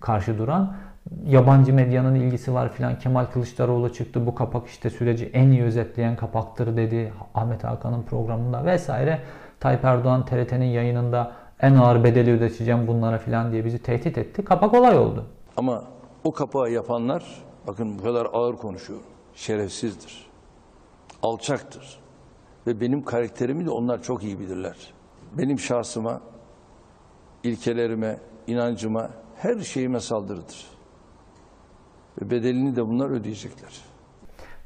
karşı 0.00 0.38
duran. 0.38 0.74
Yabancı 1.26 1.74
medyanın 1.74 2.14
ilgisi 2.14 2.54
var 2.54 2.72
filan. 2.72 2.98
Kemal 2.98 3.24
Kılıçdaroğlu 3.24 3.92
çıktı. 3.92 4.26
Bu 4.26 4.34
kapak 4.34 4.66
işte 4.66 4.90
süreci 4.90 5.30
en 5.32 5.50
iyi 5.50 5.62
özetleyen 5.62 6.16
kapaktır 6.16 6.76
dedi. 6.76 7.12
Ahmet 7.34 7.64
Hakan'ın 7.64 8.02
programında 8.02 8.64
vesaire. 8.64 9.20
Tayyip 9.60 9.84
Erdoğan 9.84 10.24
TRT'nin 10.24 10.64
yayınında 10.64 11.32
en 11.60 11.74
ağır 11.74 12.04
bedeli 12.04 12.32
ödeteceğim 12.32 12.86
bunlara 12.86 13.18
filan 13.18 13.52
diye 13.52 13.64
bizi 13.64 13.82
tehdit 13.82 14.18
etti. 14.18 14.44
Kapak 14.44 14.74
olay 14.74 14.98
oldu. 14.98 15.24
Ama 15.56 15.84
o 16.24 16.32
kapağı 16.32 16.70
yapanlar 16.70 17.24
bakın 17.66 17.98
bu 17.98 18.02
kadar 18.02 18.28
ağır 18.32 18.56
konuşuyorum. 18.56 19.06
Şerefsizdir. 19.34 20.26
Alçaktır. 21.22 22.05
Ve 22.66 22.80
benim 22.80 23.04
karakterimi 23.04 23.66
de 23.66 23.70
onlar 23.70 24.02
çok 24.02 24.24
iyi 24.24 24.38
bilirler. 24.38 24.76
Benim 25.38 25.58
şahsıma, 25.58 26.20
ilkelerime, 27.42 28.16
inancıma, 28.46 29.10
her 29.36 29.58
şeyime 29.58 30.00
saldırıdır. 30.00 30.66
Ve 32.22 32.30
bedelini 32.30 32.76
de 32.76 32.86
bunlar 32.86 33.10
ödeyecekler. 33.10 33.80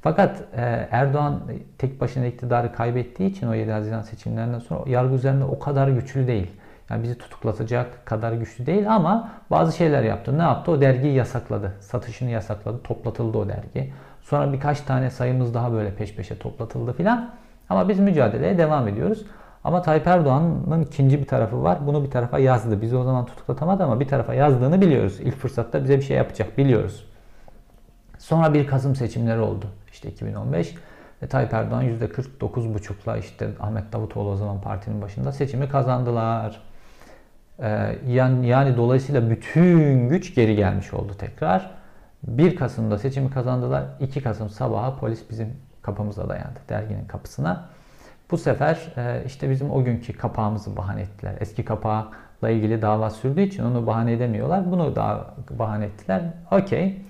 Fakat 0.03 0.41
e, 0.57 0.61
Erdoğan 0.91 1.43
tek 1.79 2.01
başına 2.01 2.27
iktidarı 2.27 2.73
kaybettiği 2.73 3.31
için 3.31 3.47
o 3.47 3.55
7 3.55 3.71
Haziran 3.71 4.03
seçimlerinden 4.03 4.59
sonra 4.59 4.91
yargı 4.91 5.15
üzerinde 5.15 5.45
o 5.45 5.59
kadar 5.59 5.89
güçlü 5.89 6.27
değil. 6.27 6.51
Yani 6.91 7.03
bizi 7.03 7.19
tutuklatacak 7.19 8.07
kadar 8.07 8.33
güçlü 8.33 8.67
değil 8.67 8.95
ama 8.95 9.31
bazı 9.51 9.77
şeyler 9.77 10.03
yaptı. 10.03 10.39
Ne 10.39 10.43
yaptı? 10.43 10.71
O 10.71 10.81
dergiyi 10.81 11.15
yasakladı. 11.15 11.73
Satışını 11.81 12.31
yasakladı. 12.31 12.83
Toplatıldı 12.83 13.39
o 13.39 13.49
dergi. 13.49 13.93
Sonra 14.21 14.53
birkaç 14.53 14.81
tane 14.81 15.11
sayımız 15.11 15.55
daha 15.55 15.73
böyle 15.73 15.95
peş 15.95 16.15
peşe 16.15 16.39
toplatıldı 16.39 16.93
filan. 16.93 17.31
Ama 17.71 17.89
biz 17.89 17.99
mücadeleye 17.99 18.59
devam 18.59 18.89
ediyoruz. 18.89 19.25
Ama 19.65 19.83
Tayyip 19.83 20.07
Erdoğan'ın 20.07 20.83
ikinci 20.83 21.21
bir 21.21 21.27
tarafı 21.27 21.63
var. 21.63 21.79
Bunu 21.87 22.05
bir 22.05 22.11
tarafa 22.11 22.39
yazdı. 22.39 22.83
Bizi 22.83 22.97
o 22.97 23.05
zaman 23.05 23.27
tutuklatamadı 23.27 23.85
ama 23.85 24.01
bir 24.01 24.09
tarafa 24.09 24.35
yazdığını 24.35 24.81
biliyoruz. 24.81 25.21
İlk 25.21 25.37
fırsatta 25.37 25.85
bize 25.85 25.97
bir 25.97 26.03
şey 26.03 26.17
yapacak 26.17 26.59
biliyoruz. 26.59 27.07
Sonra 28.19 28.55
bir 28.55 28.67
Kasım 28.67 28.97
seçimleri 28.97 29.41
oldu. 29.41 29.67
İşte 29.93 30.09
2015. 30.09 30.75
Ve 31.23 31.27
Tayyip 31.27 31.55
Erdoğan 31.55 31.85
%49,5'la 31.85 33.17
işte 33.17 33.49
Ahmet 33.61 33.93
Davutoğlu 33.93 34.31
o 34.31 34.37
zaman 34.37 34.61
partinin 34.61 35.03
başında 35.03 35.33
seçimi 35.33 35.69
kazandılar. 35.69 36.61
Ee, 37.59 37.97
yani, 38.09 38.47
yani 38.47 38.77
dolayısıyla 38.77 39.31
bütün 39.31 40.09
güç 40.09 40.35
geri 40.35 40.57
gelmiş 40.57 40.95
oldu 40.95 41.13
tekrar. 41.19 41.71
1 42.23 42.57
Kasım'da 42.57 42.99
seçimi 42.99 43.31
kazandılar. 43.31 43.85
2 44.01 44.23
Kasım 44.23 44.49
sabaha 44.51 44.97
polis 44.97 45.31
bizim 45.31 45.57
kapımıza 45.83 46.29
dayandı. 46.29 46.61
Derginin 46.69 47.05
kapısına. 47.05 47.69
Bu 48.31 48.39
sefer 48.39 48.93
e, 48.97 49.25
işte 49.27 49.51
bizim 49.51 49.71
o 49.71 49.85
günkü 49.85 50.13
kapağımızı 50.13 50.77
bahane 50.77 51.01
ettiler. 51.01 51.35
Eski 51.41 51.65
kapakla 51.65 52.51
ilgili 52.51 52.83
dava 52.83 53.11
sürdüğü 53.11 53.43
için 53.43 53.65
onu 53.65 53.87
bahane 53.87 54.13
edemiyorlar. 54.13 54.71
Bunu 54.71 54.97
da 54.97 55.35
bahane 55.51 55.85
ettiler. 55.85 56.23
Okey. 56.51 57.03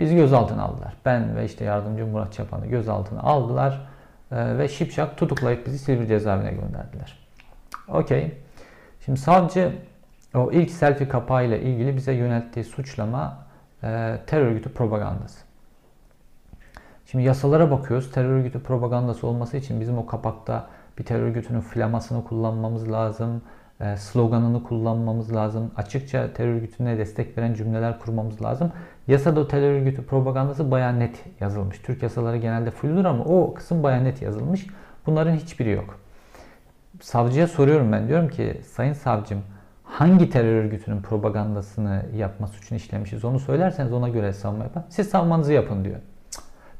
Bizi 0.00 0.16
gözaltına 0.16 0.62
aldılar. 0.62 0.94
Ben 1.04 1.36
ve 1.36 1.44
işte 1.44 1.64
yardımcı 1.64 2.06
Murat 2.06 2.32
Çapan'ı 2.32 2.66
gözaltına 2.66 3.20
aldılar. 3.20 3.88
E, 4.32 4.58
ve 4.58 4.68
şipşak 4.68 5.16
tutuklayıp 5.16 5.66
bizi 5.66 5.78
Silivri 5.78 6.08
cezaevine 6.08 6.50
gönderdiler. 6.50 7.18
Okey. 7.88 8.34
Şimdi 9.04 9.20
savcı 9.20 9.72
o 10.34 10.52
ilk 10.52 10.70
selfie 10.70 11.08
kapağıyla 11.08 11.56
ilgili 11.56 11.96
bize 11.96 12.12
yönelttiği 12.12 12.64
suçlama 12.64 13.46
e, 13.82 14.16
terör 14.26 14.46
örgütü 14.46 14.74
propagandası. 14.74 15.45
Şimdi 17.10 17.24
yasalara 17.24 17.70
bakıyoruz. 17.70 18.10
Terör 18.12 18.28
örgütü 18.28 18.62
propagandası 18.62 19.26
olması 19.26 19.56
için 19.56 19.80
bizim 19.80 19.98
o 19.98 20.06
kapakta 20.06 20.66
bir 20.98 21.04
terör 21.04 21.22
örgütünün 21.22 21.60
flamasını 21.60 22.24
kullanmamız 22.24 22.92
lazım. 22.92 23.42
E, 23.80 23.96
sloganını 23.96 24.62
kullanmamız 24.62 25.34
lazım. 25.34 25.70
Açıkça 25.76 26.32
terör 26.32 26.54
örgütüne 26.54 26.98
destek 26.98 27.38
veren 27.38 27.54
cümleler 27.54 27.98
kurmamız 27.98 28.42
lazım. 28.42 28.72
Yasada 29.08 29.40
o 29.40 29.48
terör 29.48 29.72
örgütü 29.72 30.06
propagandası 30.06 30.70
bayağı 30.70 30.98
net 30.98 31.24
yazılmış. 31.40 31.78
Türk 31.78 32.02
yasaları 32.02 32.36
genelde 32.36 32.70
fulldur 32.70 33.04
ama 33.04 33.24
o 33.24 33.54
kısım 33.54 33.82
bayağı 33.82 34.04
net 34.04 34.22
yazılmış. 34.22 34.66
Bunların 35.06 35.34
hiçbiri 35.34 35.70
yok. 35.70 35.98
Savcıya 37.00 37.46
soruyorum 37.46 37.92
ben 37.92 38.08
diyorum 38.08 38.28
ki 38.28 38.60
sayın 38.64 38.92
savcım 38.92 39.42
hangi 39.84 40.30
terör 40.30 40.64
örgütünün 40.64 41.02
propagandasını 41.02 42.02
yapma 42.16 42.46
suçunu 42.46 42.76
işlemişiz 42.76 43.24
onu 43.24 43.40
söylerseniz 43.40 43.92
ona 43.92 44.08
göre 44.08 44.32
savunma 44.32 44.64
yapar. 44.64 44.82
Siz 44.88 45.08
savunmanızı 45.08 45.52
yapın 45.52 45.84
diyor. 45.84 45.98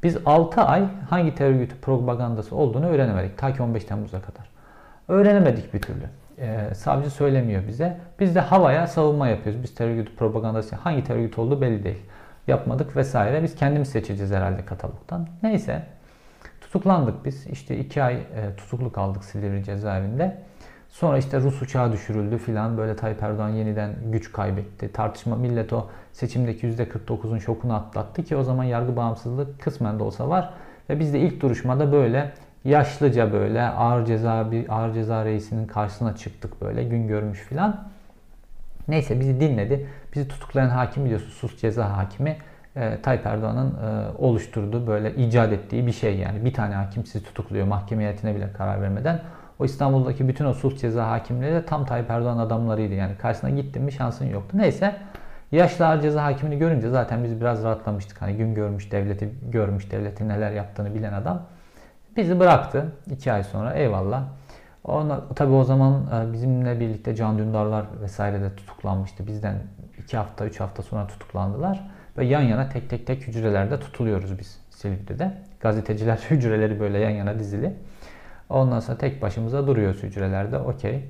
Biz 0.03 0.17
6 0.27 0.61
ay 0.61 0.85
hangi 1.11 1.35
terör 1.35 1.55
örgütü 1.55 1.77
propagandası 1.77 2.57
olduğunu 2.57 2.87
öğrenemedik. 2.87 3.39
Ta 3.39 3.53
ki 3.53 3.63
15 3.63 3.85
Temmuz'a 3.85 4.21
kadar. 4.21 4.51
Öğrenemedik 5.09 5.75
bir 5.75 5.81
türlü. 5.83 6.05
Ee, 6.39 6.75
savcı 6.75 7.11
söylemiyor 7.11 7.69
bize. 7.69 8.01
Biz 8.21 8.35
de 8.35 8.41
havaya 8.41 8.87
savunma 8.87 9.29
yapıyoruz. 9.29 9.63
Biz 9.63 9.75
terör 9.75 9.91
örgütü 9.91 10.17
propagandası 10.17 10.77
hangi 10.77 11.05
terör 11.05 11.19
örgütü 11.19 11.41
olduğu 11.41 11.61
belli 11.61 11.85
değil. 11.85 12.03
Yapmadık 12.47 12.97
vesaire. 12.97 13.43
Biz 13.43 13.57
kendimiz 13.57 13.89
seçeceğiz 13.89 14.33
herhalde 14.33 14.65
katalogdan. 14.65 15.29
Neyse. 15.43 15.83
Tutuklandık 16.61 17.25
biz. 17.25 17.47
İşte 17.47 17.79
2 17.79 18.03
ay 18.03 18.15
e, 18.15 18.57
tutuklu 18.57 18.93
kaldık 18.93 19.25
Silivri 19.25 19.65
cezaevinde. 19.65 20.43
Sonra 20.97 21.19
işte 21.19 21.41
Rus 21.41 21.63
uçağı 21.63 21.93
düşürüldü 21.93 22.39
filan 22.39 22.79
böyle 22.79 22.97
Tayyip 22.97 23.23
Erdoğan 23.23 23.49
yeniden 23.49 23.95
güç 24.13 24.33
kaybetti. 24.33 24.93
Tartışma 24.93 25.37
millet 25.37 25.73
o 25.73 25.87
seçimdeki 26.13 26.67
%49'un 26.67 27.39
şokunu 27.39 27.75
atlattı 27.75 28.25
ki 28.25 28.37
o 28.37 28.43
zaman 28.43 28.65
yargı 28.65 28.97
bağımsızlığı 28.97 29.59
kısmen 29.59 29.99
de 29.99 30.03
olsa 30.03 30.29
var. 30.29 30.51
Ve 30.91 31.01
biz 31.01 31.13
de 31.13 31.21
ilk 31.21 31.41
duruşmada 31.41 31.93
böyle 31.93 32.33
yaşlıca 32.65 33.33
böyle 33.33 33.63
ağır 33.63 34.07
ceza 34.07 34.51
bir 34.51 34.77
ağır 34.77 34.95
ceza 34.95 35.25
reisinin 35.25 35.67
karşısına 35.67 36.17
çıktık 36.17 36.63
böyle 36.63 36.85
gün 36.85 37.09
görmüş 37.09 37.41
filan. 37.41 37.89
Neyse 38.89 39.21
bizi 39.21 39.41
dinledi. 39.41 39.87
Bizi 40.15 40.29
tutuklayan 40.29 40.69
hakim 40.69 41.05
biliyorsun 41.05 41.31
sus 41.31 41.61
ceza 41.61 41.97
hakimi 41.97 42.37
e, 42.77 43.03
Tayyip 43.03 43.27
Erdoğan'ın 43.27 43.71
e, 43.71 44.19
oluşturduğu 44.19 44.87
böyle 44.87 45.15
icat 45.15 45.53
ettiği 45.53 45.87
bir 45.87 45.93
şey 45.93 46.17
yani. 46.17 46.45
Bir 46.45 46.55
tane 46.55 46.75
hakim 46.75 47.07
sizi 47.07 47.25
tutukluyor 47.25 47.67
mahkeme 47.67 48.03
heyetine 48.03 48.35
bile 48.35 48.53
karar 48.53 48.83
vermeden. 48.83 49.21
O 49.59 49.65
İstanbul'daki 49.65 50.29
bütün 50.29 50.45
o 50.45 50.53
sulh 50.53 50.77
ceza 50.77 51.11
hakimleri 51.11 51.55
de 51.55 51.67
tam 51.67 51.87
Tayyip 51.87 52.11
Erdoğan 52.11 52.39
adamlarıydı. 52.39 52.95
Yani 52.95 53.17
karşısına 53.17 53.51
gittin 53.51 53.83
mi 53.83 53.93
şansın 53.93 54.25
yoktu. 54.25 54.59
Neyse 54.59 54.97
yaşlı 55.53 55.87
ağır 55.87 56.01
ceza 56.01 56.25
hakimini 56.25 56.59
görünce 56.59 56.91
zaten 56.91 57.25
biz 57.25 57.41
biraz 57.41 57.65
rahatlamıştık. 57.65 58.23
Hani 58.23 58.37
gün 58.37 58.55
görmüş 58.55 58.93
devleti, 58.93 59.31
görmüş 59.51 59.91
devletin 59.91 60.29
neler 60.29 60.51
yaptığını 60.51 60.95
bilen 60.95 61.13
adam. 61.13 61.43
Bizi 62.17 62.41
bıraktı 62.41 62.93
iki 63.11 63.33
ay 63.33 63.45
sonra 63.45 63.75
eyvallah. 63.75 64.23
Ona, 64.85 65.21
tabii 65.35 65.53
o 65.53 65.65
zaman 65.65 66.03
e, 66.15 66.33
bizimle 66.33 66.81
birlikte 66.81 67.15
Can 67.15 67.39
Dündarlar 67.39 67.87
vesaire 68.03 68.41
de 68.41 68.57
tutuklanmıştı. 68.57 69.27
Bizden 69.27 69.55
iki 69.99 70.17
hafta, 70.17 70.47
üç 70.47 70.61
hafta 70.61 70.83
sonra 70.83 71.07
tutuklandılar. 71.07 71.91
Ve 72.19 72.25
yan 72.25 72.43
yana 72.43 72.69
tek 72.69 72.91
tek 72.91 73.07
tek 73.07 73.27
hücrelerde 73.27 73.81
tutuluyoruz 73.81 74.39
biz 74.39 74.61
Silivri'de. 74.71 75.33
Gazeteciler 75.61 76.17
hücreleri 76.31 76.81
böyle 76.81 76.99
yan 76.99 77.11
yana 77.11 77.39
dizili. 77.39 77.73
Ondan 78.51 78.81
sonra 78.81 78.99
tek 78.99 79.23
başımıza 79.23 79.67
duruyoruz 79.67 80.03
hücrelerde. 80.03 80.59
Okey. 80.59 81.05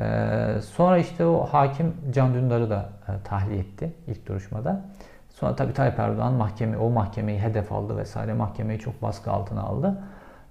Ee, 0.00 0.54
sonra 0.74 0.98
işte 0.98 1.24
o 1.24 1.46
hakim 1.46 1.94
Can 2.10 2.34
Dündar'ı 2.34 2.70
da 2.70 2.88
e, 3.08 3.12
tahliye 3.24 3.60
etti 3.60 3.92
ilk 4.06 4.26
duruşmada. 4.26 4.84
Sonra 5.28 5.56
tabii 5.56 5.72
Tayyip 5.72 5.98
Erdoğan 5.98 6.32
mahkeme, 6.32 6.76
o 6.76 6.90
mahkemeyi 6.90 7.40
hedef 7.40 7.72
aldı 7.72 7.96
vesaire. 7.96 8.32
Mahkemeyi 8.32 8.78
çok 8.78 9.02
baskı 9.02 9.30
altına 9.30 9.62
aldı. 9.62 9.98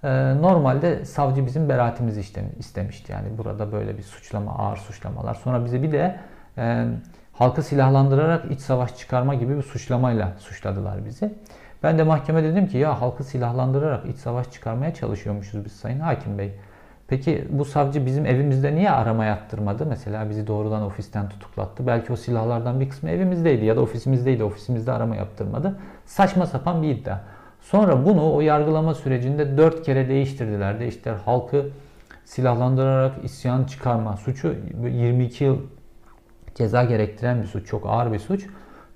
Ee, 0.04 0.42
normalde 0.42 1.06
savcı 1.06 1.46
bizim 1.46 1.70
beraatimizi 1.70 2.20
istemişti. 2.60 3.12
Yani 3.12 3.38
burada 3.38 3.72
böyle 3.72 3.98
bir 3.98 4.04
suçlama, 4.04 4.52
ağır 4.52 4.78
suçlamalar. 4.78 5.34
Sonra 5.34 5.66
bize 5.66 5.84
bir 5.84 5.92
de 5.92 6.20
e, 6.58 6.86
halkı 7.34 7.64
silahlandırarak 7.64 8.52
iç 8.52 8.60
savaş 8.60 8.98
çıkarma 8.98 9.36
gibi 9.36 9.58
bir 9.58 9.62
suçlamayla 9.62 10.34
suçladılar 10.40 11.06
bizi. 11.06 11.36
Ben 11.84 11.98
de 11.98 12.04
mahkeme 12.04 12.44
dedim 12.44 12.68
ki 12.68 12.78
ya 12.78 13.02
halkı 13.02 13.24
silahlandırarak 13.24 14.06
iç 14.06 14.18
savaş 14.18 14.52
çıkarmaya 14.52 14.94
çalışıyormuşuz 14.94 15.66
biz 15.66 15.72
Sayın 15.72 16.00
Hakim 16.00 16.38
Bey. 16.38 16.54
Peki 17.08 17.48
bu 17.50 17.66
savcı 17.66 18.06
bizim 18.06 18.26
evimizde 18.26 18.76
niye 18.76 18.92
arama 18.92 19.26
yaptırmadı? 19.26 19.86
Mesela 19.86 20.30
bizi 20.30 20.48
doğrudan 20.48 20.84
ofisten 20.84 21.30
tutuklattı. 21.30 21.88
Belki 21.88 22.14
o 22.14 22.16
silahlardan 22.16 22.80
bir 22.80 22.90
kısmı 22.90 23.10
evimizdeydi 23.10 23.66
ya 23.66 23.76
da 23.76 23.82
ofisimizdeydi. 23.82 24.44
Ofisimizde 24.44 24.92
arama 24.92 25.16
yaptırmadı. 25.16 25.80
Saçma 26.06 26.46
sapan 26.46 26.84
bir 26.84 26.90
iddia. 26.90 27.18
Sonra 27.62 28.06
bunu 28.06 28.34
o 28.34 28.42
yargılama 28.42 28.94
sürecinde 28.94 29.58
dört 29.58 29.84
kere 29.84 30.10
değiştirdiler. 30.10 30.80
Değiştiler. 30.80 31.16
Halkı 31.26 31.66
silahlandırarak 32.26 33.24
isyan 33.24 33.64
çıkarma 33.64 34.18
suçu 34.18 34.56
22 34.84 35.44
yıl 35.44 35.58
ceza 36.56 36.84
gerektiren 36.84 37.42
bir 37.42 37.48
suç. 37.48 37.68
Çok 37.68 37.86
ağır 37.86 38.14
bir 38.14 38.20
suç. 38.20 38.48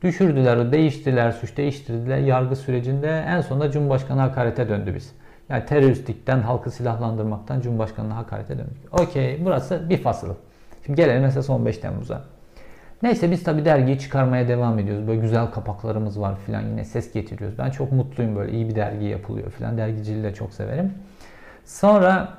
Düşürdüler, 0.03 0.71
değiştiler, 0.71 1.31
suç 1.31 1.57
değiştirdiler. 1.57 2.17
Yargı 2.17 2.55
sürecinde 2.55 3.23
en 3.27 3.41
sonunda 3.41 3.71
Cumhurbaşkanı 3.71 4.21
hakarete 4.21 4.69
döndü 4.69 4.95
biz. 4.95 5.11
Yani 5.49 5.65
teröristlikten, 5.65 6.39
halkı 6.39 6.71
silahlandırmaktan 6.71 7.61
Cumhurbaşkanı'na 7.61 8.15
hakarete 8.15 8.57
döndük. 8.57 8.77
Okey, 8.91 9.45
burası 9.45 9.89
bir 9.89 9.97
fasıl. 9.97 10.35
Şimdi 10.85 11.01
gelelim 11.01 11.21
mesela 11.21 11.55
15 11.55 11.77
Temmuz'a. 11.77 12.21
Neyse 13.03 13.31
biz 13.31 13.43
tabi 13.43 13.65
dergiyi 13.65 13.99
çıkarmaya 13.99 14.47
devam 14.47 14.79
ediyoruz. 14.79 15.07
Böyle 15.07 15.21
güzel 15.21 15.51
kapaklarımız 15.51 16.19
var 16.19 16.35
filan 16.45 16.61
yine 16.61 16.85
ses 16.85 17.13
getiriyoruz. 17.13 17.57
Ben 17.57 17.69
çok 17.69 17.91
mutluyum 17.91 18.35
böyle 18.35 18.51
iyi 18.51 18.69
bir 18.69 18.75
dergi 18.75 19.05
yapılıyor 19.05 19.51
filan. 19.51 19.77
Dergiciliği 19.77 20.23
de 20.23 20.33
çok 20.33 20.53
severim. 20.53 20.93
Sonra 21.65 22.37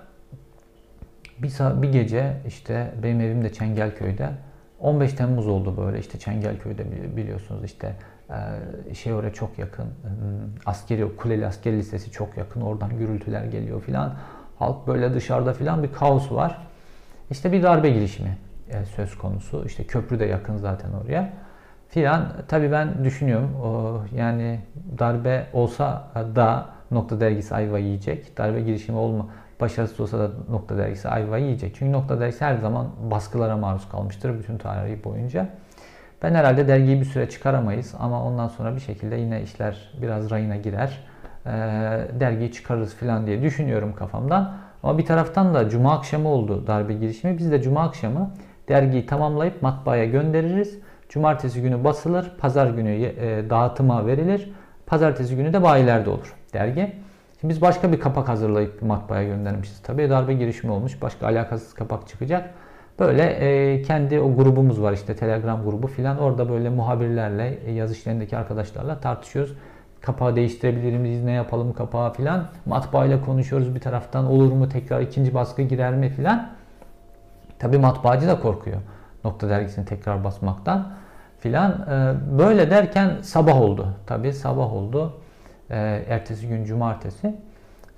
bir, 1.38 1.83
bir 1.83 1.92
gece 1.92 2.33
işte 2.47 2.90
benim 3.02 3.21
evim 3.21 3.44
de 3.44 3.52
Çengelköy'de. 3.52 4.30
15 4.81 5.12
Temmuz 5.12 5.49
oldu 5.49 5.76
böyle 5.76 5.99
işte 5.99 6.19
Çengelköy'de 6.19 7.16
biliyorsunuz 7.16 7.64
işte 7.64 7.97
şey 8.95 9.12
oraya 9.12 9.33
çok 9.33 9.59
yakın. 9.59 9.87
Askeri 10.66 11.16
Kuleli 11.16 11.47
Askeri 11.47 11.76
Lisesi 11.76 12.11
çok 12.11 12.37
yakın. 12.37 12.61
Oradan 12.61 12.99
gürültüler 12.99 13.45
geliyor 13.45 13.83
filan. 13.83 14.14
Halk 14.59 14.87
böyle 14.87 15.14
dışarıda 15.14 15.52
filan 15.52 15.83
bir 15.83 15.93
kaos 15.93 16.33
var. 16.33 16.66
İşte 17.31 17.52
bir 17.52 17.62
darbe 17.62 17.90
girişimi 17.90 18.38
söz 18.97 19.19
konusu. 19.19 19.64
İşte 19.66 19.85
köprü 19.85 20.21
de 20.21 20.25
yakın 20.25 20.57
zaten 20.57 20.93
oraya. 20.93 21.33
Filan 21.88 22.33
tabii 22.49 22.73
ben 22.73 23.04
düşünüyorum 23.04 23.50
yani 24.16 24.61
darbe 24.99 25.47
olsa 25.52 26.09
da 26.37 26.66
Nokta 26.90 27.21
Dergisi 27.21 27.54
ayva 27.54 27.78
yiyecek. 27.78 28.38
Darbe 28.38 28.61
girişimi 28.61 28.99
olma 28.99 29.28
başarısız 29.61 30.00
olsa 30.00 30.18
da 30.18 30.30
Nokta 30.50 30.78
Dergisi 30.78 31.08
ayva 31.08 31.38
yiyecek. 31.38 31.75
Çünkü 31.78 31.92
Nokta 31.92 32.20
Dergisi 32.20 32.44
her 32.44 32.56
zaman 32.56 32.87
baskılara 33.11 33.56
maruz 33.56 33.88
kalmıştır 33.88 34.38
bütün 34.38 34.58
tarihi 34.58 35.04
boyunca. 35.04 35.49
Ben 36.23 36.34
herhalde 36.34 36.68
dergiyi 36.68 37.00
bir 37.00 37.04
süre 37.04 37.28
çıkaramayız 37.28 37.94
ama 37.99 38.25
ondan 38.25 38.49
sonra 38.49 38.75
bir 38.75 38.80
şekilde 38.80 39.16
yine 39.16 39.42
işler 39.42 39.92
biraz 40.02 40.30
rayına 40.30 40.56
girer. 40.56 41.04
E, 41.46 41.50
dergiyi 42.20 42.52
çıkarırız 42.52 42.94
falan 42.94 43.26
diye 43.26 43.42
düşünüyorum 43.42 43.94
kafamdan. 43.96 44.54
Ama 44.82 44.99
bir 44.99 45.06
taraftan 45.06 45.54
da 45.54 45.68
cuma 45.68 45.92
akşamı 45.92 46.28
oldu 46.28 46.66
darbe 46.66 46.94
girişimi. 46.94 47.38
Biz 47.38 47.52
de 47.52 47.62
cuma 47.62 47.82
akşamı 47.82 48.30
dergiyi 48.68 49.06
tamamlayıp 49.06 49.62
matbaaya 49.62 50.04
göndeririz. 50.04 50.78
Cumartesi 51.08 51.62
günü 51.62 51.84
basılır, 51.84 52.32
pazar 52.38 52.70
günü 52.70 52.90
e, 52.90 53.50
dağıtıma 53.50 54.06
verilir. 54.06 54.52
Pazartesi 54.87 55.37
günü 55.37 55.52
de 55.52 55.62
bayilerde 55.62 56.11
olur 56.11 56.34
dergi. 56.52 57.03
Şimdi 57.44 57.54
biz 57.54 57.62
başka 57.62 57.92
bir 57.92 58.00
kapak 58.00 58.28
hazırlayıp 58.28 58.82
matbaaya 58.82 59.28
göndermişiz. 59.28 59.82
Tabii 59.82 60.10
darbe 60.10 60.34
girişimi 60.34 60.72
olmuş. 60.72 61.02
Başka 61.02 61.26
alakasız 61.26 61.74
kapak 61.74 62.08
çıkacak. 62.08 62.50
Böyle 62.98 63.22
e, 63.22 63.82
kendi 63.82 64.20
o 64.20 64.36
grubumuz 64.36 64.82
var 64.82 64.92
işte 64.92 65.16
Telegram 65.16 65.64
grubu 65.64 65.86
filan. 65.86 66.18
Orada 66.18 66.48
böyle 66.48 66.70
muhabirlerle, 66.70 67.58
e, 67.66 67.72
yaz 67.72 68.06
arkadaşlarla 68.32 69.00
tartışıyoruz. 69.00 69.54
Kapağı 70.00 70.36
değiştirebilir 70.36 70.98
miyiz, 70.98 71.24
ne 71.24 71.32
yapalım 71.32 71.72
kapağı 71.72 72.12
filan. 72.12 72.46
Matbaayla 72.66 73.20
konuşuyoruz 73.20 73.74
bir 73.74 73.80
taraftan. 73.80 74.26
Olur 74.26 74.52
mu 74.52 74.68
tekrar 74.68 75.00
ikinci 75.00 75.34
baskı 75.34 75.62
girer 75.62 75.94
mi 75.94 76.08
filan. 76.08 76.50
Tabi 77.58 77.78
matbaacı 77.78 78.28
da 78.28 78.40
korkuyor. 78.40 78.80
Nokta 79.24 79.48
dergisini 79.48 79.84
tekrar 79.84 80.24
basmaktan 80.24 80.92
filan. 81.38 81.72
E, 81.72 82.14
böyle 82.38 82.70
derken 82.70 83.10
sabah 83.22 83.60
oldu. 83.60 83.88
Tabi 84.06 84.32
sabah 84.32 84.72
oldu. 84.72 85.12
E, 85.71 86.04
ertesi 86.09 86.49
gün 86.49 86.64
cumartesi. 86.64 87.35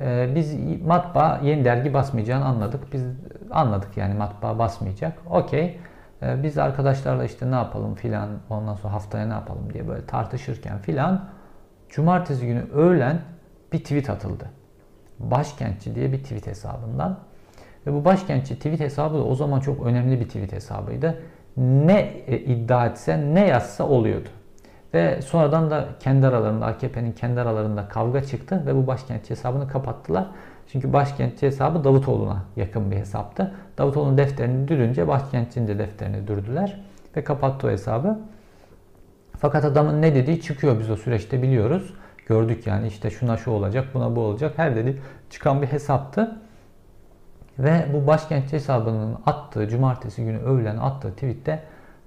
Ee, 0.01 0.29
biz 0.35 0.55
matbaa 0.81 1.41
yeni 1.43 1.65
dergi 1.65 1.95
basmayacağını 1.95 2.45
anladık. 2.45 2.93
Biz 2.93 3.03
anladık 3.51 3.97
yani 3.97 4.15
matbaa 4.15 4.59
basmayacak. 4.59 5.19
Okey. 5.31 5.79
Ee, 6.23 6.43
biz 6.43 6.59
arkadaşlarla 6.59 7.25
işte 7.25 7.51
ne 7.51 7.55
yapalım 7.55 7.95
filan 7.95 8.29
ondan 8.51 8.75
sonra 8.75 8.95
haftaya 8.95 9.27
ne 9.27 9.33
yapalım 9.33 9.73
diye 9.73 9.89
böyle 9.89 10.07
tartışırken 10.07 10.79
filan 10.79 11.25
cumartesi 11.89 12.47
günü 12.47 12.71
öğlen 12.75 13.21
bir 13.73 13.79
tweet 13.79 14.11
atıldı. 14.11 14.51
Başkentçi 15.19 15.95
diye 15.95 16.13
bir 16.13 16.23
tweet 16.23 16.47
hesabından. 16.47 17.19
Ve 17.87 17.93
bu 17.93 18.05
başkentçi 18.05 18.57
tweet 18.57 18.81
hesabı 18.81 19.19
da 19.19 19.25
o 19.25 19.35
zaman 19.35 19.61
çok 19.61 19.87
önemli 19.87 20.21
bir 20.21 20.27
tweet 20.27 20.53
hesabıydı. 20.53 21.23
Ne 21.57 22.01
e, 22.27 22.39
iddia 22.39 22.87
etse 22.87 23.35
ne 23.35 23.47
yazsa 23.47 23.89
oluyordu. 23.89 24.29
Ve 24.95 25.23
sonradan 25.23 25.71
da 25.71 25.89
kendi 26.01 26.27
aralarında 26.27 26.67
AKP'nin 26.67 27.13
kendi 27.13 27.41
aralarında 27.41 27.89
kavga 27.89 28.25
çıktı 28.25 28.63
ve 28.67 28.75
bu 28.75 28.87
başkentçi 28.87 29.31
hesabını 29.31 29.69
kapattılar. 29.69 30.27
Çünkü 30.73 30.93
başkentçi 30.93 31.47
hesabı 31.47 31.85
Davutoğlu'na 31.85 32.45
yakın 32.57 32.91
bir 32.91 32.97
hesaptı. 32.97 33.55
Davutoğlu'nun 33.79 34.19
defterini 34.19 34.69
dürünce 34.69 35.09
başkentçinin 35.09 35.69
de 35.69 35.79
defterini 35.79 36.29
dürdüler 36.29 36.81
ve 37.17 37.25
kapattı 37.25 37.67
o 37.67 37.71
hesabı. 37.71 38.19
Fakat 39.39 39.65
adamın 39.65 40.03
ne 40.03 40.15
dediği 40.15 40.41
çıkıyor 40.41 40.81
biz 40.81 40.91
o 40.91 40.97
süreçte 40.97 41.43
biliyoruz. 41.43 41.95
Gördük 42.27 42.67
yani 42.67 42.87
işte 42.87 43.11
şuna 43.11 43.37
şu 43.37 43.51
olacak, 43.51 43.85
buna 43.95 44.17
bu 44.17 44.21
olacak. 44.21 44.53
Her 44.57 44.77
dedi 44.77 45.03
çıkan 45.31 45.63
bir 45.63 45.67
hesaptı. 45.67 46.39
Ve 47.59 47.87
bu 47.95 48.07
başkentçi 48.07 48.53
hesabının 48.53 49.17
attığı, 49.27 49.69
cumartesi 49.69 50.25
günü 50.25 50.39
öğlen 50.39 50.77
attığı 50.77 51.13
tweette 51.13 51.63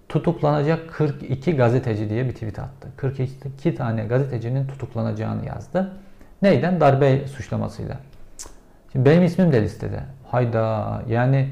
tutuklanacak 0.09 0.93
42 0.93 1.55
gazeteci 1.55 2.09
diye 2.09 2.25
bir 2.25 2.33
tweet 2.33 2.59
attı. 2.59 2.87
42 2.97 3.75
tane 3.75 4.05
gazetecinin 4.05 4.67
tutuklanacağını 4.67 5.45
yazdı. 5.45 5.91
Neyden? 6.41 6.81
Darbe 6.81 7.27
suçlamasıyla. 7.27 7.97
Şimdi 8.91 9.09
benim 9.09 9.23
ismim 9.23 9.51
de 9.51 9.61
listede. 9.61 9.99
Hayda 10.31 11.01
yani 11.07 11.49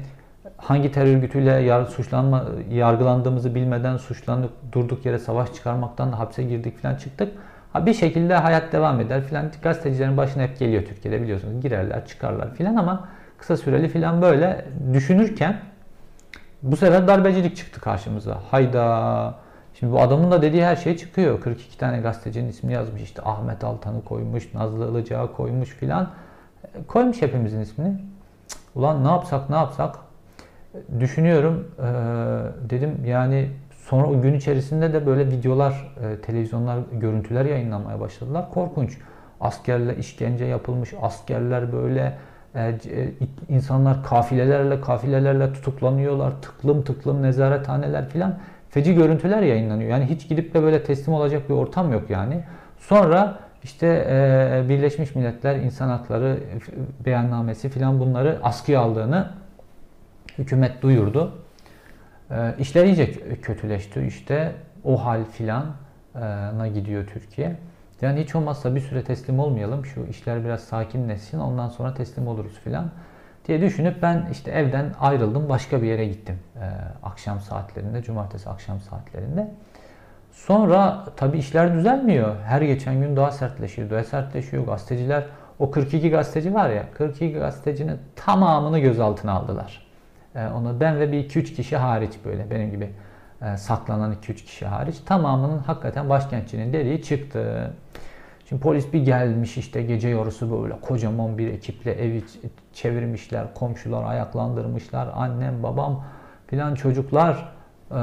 hangi 0.56 0.92
terör 0.92 1.16
örgütüyle 1.16 1.50
yar, 1.50 1.84
suçlanma, 1.84 2.44
yargılandığımızı 2.70 3.54
bilmeden 3.54 3.96
suçlandık, 3.96 4.50
durduk 4.72 5.06
yere 5.06 5.18
savaş 5.18 5.54
çıkarmaktan 5.54 6.12
hapse 6.12 6.42
girdik 6.42 6.82
falan 6.82 6.94
çıktık. 6.94 7.32
Ha 7.72 7.86
bir 7.86 7.94
şekilde 7.94 8.34
hayat 8.34 8.72
devam 8.72 9.00
eder 9.00 9.22
filan. 9.22 9.50
Gazetecilerin 9.62 10.16
başına 10.16 10.42
hep 10.42 10.58
geliyor 10.58 10.84
Türkiye'de 10.84 11.22
biliyorsunuz. 11.22 11.62
Girerler, 11.62 12.06
çıkarlar 12.06 12.54
filan 12.54 12.76
ama 12.76 13.08
kısa 13.38 13.56
süreli 13.56 13.88
filan 13.88 14.22
böyle 14.22 14.66
düşünürken 14.92 15.56
bu 16.62 16.76
sefer 16.76 17.08
darbecilik 17.08 17.56
çıktı 17.56 17.80
karşımıza. 17.80 18.38
Hayda. 18.50 19.34
Şimdi 19.74 19.92
bu 19.92 20.00
adamın 20.00 20.30
da 20.30 20.42
dediği 20.42 20.64
her 20.64 20.76
şey 20.76 20.96
çıkıyor. 20.96 21.40
42 21.40 21.78
tane 21.78 22.00
gazetecinin 22.00 22.48
ismini 22.48 22.72
yazmış. 22.72 23.02
İşte 23.02 23.22
Ahmet 23.22 23.64
Altan'ı 23.64 24.04
koymuş, 24.04 24.54
Nazlı 24.54 24.90
Ilıcağı 24.90 25.32
koymuş 25.32 25.68
filan. 25.68 26.10
Koymuş 26.88 27.22
hepimizin 27.22 27.60
ismini. 27.60 28.00
Ulan 28.74 29.04
ne 29.04 29.08
yapsak 29.08 29.50
ne 29.50 29.56
yapsak? 29.56 29.96
Düşünüyorum. 31.00 31.70
Ee, 31.78 31.84
dedim 32.70 33.04
yani 33.06 33.50
sonra 33.70 34.06
o 34.06 34.22
gün 34.22 34.34
içerisinde 34.34 34.92
de 34.92 35.06
böyle 35.06 35.26
videolar, 35.26 35.94
e, 36.02 36.20
televizyonlar, 36.20 36.78
görüntüler 36.92 37.44
yayınlamaya 37.44 38.00
başladılar. 38.00 38.50
Korkunç. 38.50 38.98
Askerle 39.40 39.96
işkence 39.96 40.44
yapılmış, 40.44 40.94
askerler 41.02 41.72
böyle 41.72 42.00
e, 42.00 42.06
e, 42.06 42.27
insanlar 43.48 44.04
kafilelerle 44.04 44.80
kafilelerle 44.80 45.52
tutuklanıyorlar. 45.52 46.32
Tıklım 46.42 46.82
tıklım 46.82 47.22
nezarethaneler 47.22 48.08
filan. 48.08 48.38
Feci 48.70 48.94
görüntüler 48.94 49.42
yayınlanıyor. 49.42 49.90
Yani 49.90 50.04
hiç 50.04 50.28
gidip 50.28 50.54
de 50.54 50.62
böyle 50.62 50.84
teslim 50.84 51.14
olacak 51.14 51.48
bir 51.48 51.54
ortam 51.54 51.92
yok 51.92 52.10
yani. 52.10 52.44
Sonra 52.78 53.38
işte 53.62 53.86
e, 53.86 54.68
Birleşmiş 54.68 55.14
Milletler 55.14 55.56
İnsan 55.56 55.88
Hakları 55.88 56.38
beyannamesi 57.04 57.68
filan 57.68 58.00
bunları 58.00 58.38
askıya 58.42 58.80
aldığını 58.80 59.30
hükümet 60.38 60.82
duyurdu. 60.82 61.32
E, 62.30 62.54
işler 62.58 62.84
iyice 62.84 63.12
kötüleşti. 63.42 64.00
İşte 64.00 64.52
o 64.84 65.04
hal 65.04 65.24
filana 65.24 66.68
gidiyor 66.74 67.06
Türkiye. 67.06 67.56
Yani 68.02 68.20
hiç 68.20 68.34
olmazsa 68.34 68.74
bir 68.74 68.80
süre 68.80 69.04
teslim 69.04 69.38
olmayalım. 69.38 69.86
Şu 69.86 70.06
işler 70.10 70.44
biraz 70.44 70.60
sakinleşsin. 70.60 71.38
Ondan 71.38 71.68
sonra 71.68 71.94
teslim 71.94 72.28
oluruz 72.28 72.58
filan 72.64 72.90
diye 73.48 73.60
düşünüp 73.60 74.02
ben 74.02 74.28
işte 74.32 74.50
evden 74.50 74.92
ayrıldım. 75.00 75.48
Başka 75.48 75.82
bir 75.82 75.86
yere 75.86 76.06
gittim. 76.06 76.38
Ee, 76.56 76.60
akşam 77.02 77.40
saatlerinde, 77.40 78.02
cumartesi 78.02 78.50
akşam 78.50 78.80
saatlerinde. 78.80 79.50
Sonra 80.32 81.04
tabii 81.16 81.38
işler 81.38 81.74
düzelmiyor. 81.74 82.36
Her 82.44 82.62
geçen 82.62 83.00
gün 83.00 83.16
daha 83.16 83.30
sertleşiyor, 83.30 83.90
daha 83.90 84.04
sertleşiyor. 84.04 84.66
Gazeteciler, 84.66 85.24
o 85.58 85.70
42 85.70 86.10
gazeteci 86.10 86.54
var 86.54 86.70
ya, 86.70 86.84
42 86.94 87.32
gazetecinin 87.32 87.98
tamamını 88.16 88.78
gözaltına 88.78 89.32
aldılar. 89.32 89.86
Ee, 90.34 90.46
onu 90.46 90.80
ben 90.80 91.00
ve 91.00 91.12
bir 91.12 91.28
2-3 91.30 91.54
kişi 91.54 91.76
hariç 91.76 92.12
böyle 92.24 92.50
benim 92.50 92.70
gibi 92.70 92.90
e, 93.42 93.56
saklanan 93.56 94.12
2-3 94.12 94.34
kişi 94.34 94.66
hariç 94.66 94.96
tamamının 95.06 95.58
hakikaten 95.58 96.08
başkentçinin 96.08 96.72
dediği 96.72 97.02
çıktı. 97.02 97.72
Şimdi 98.48 98.62
polis 98.62 98.92
bir 98.92 99.04
gelmiş 99.04 99.56
işte 99.56 99.82
gece 99.82 100.08
yarısı 100.08 100.52
böyle 100.52 100.80
kocaman 100.80 101.38
bir 101.38 101.48
ekiple 101.48 101.92
evi 101.92 102.24
çevirmişler, 102.72 103.54
komşular 103.54 104.04
ayaklandırmışlar, 104.04 105.08
annem, 105.14 105.62
babam 105.62 106.04
filan 106.46 106.74
çocuklar 106.74 107.52
e, 107.90 107.98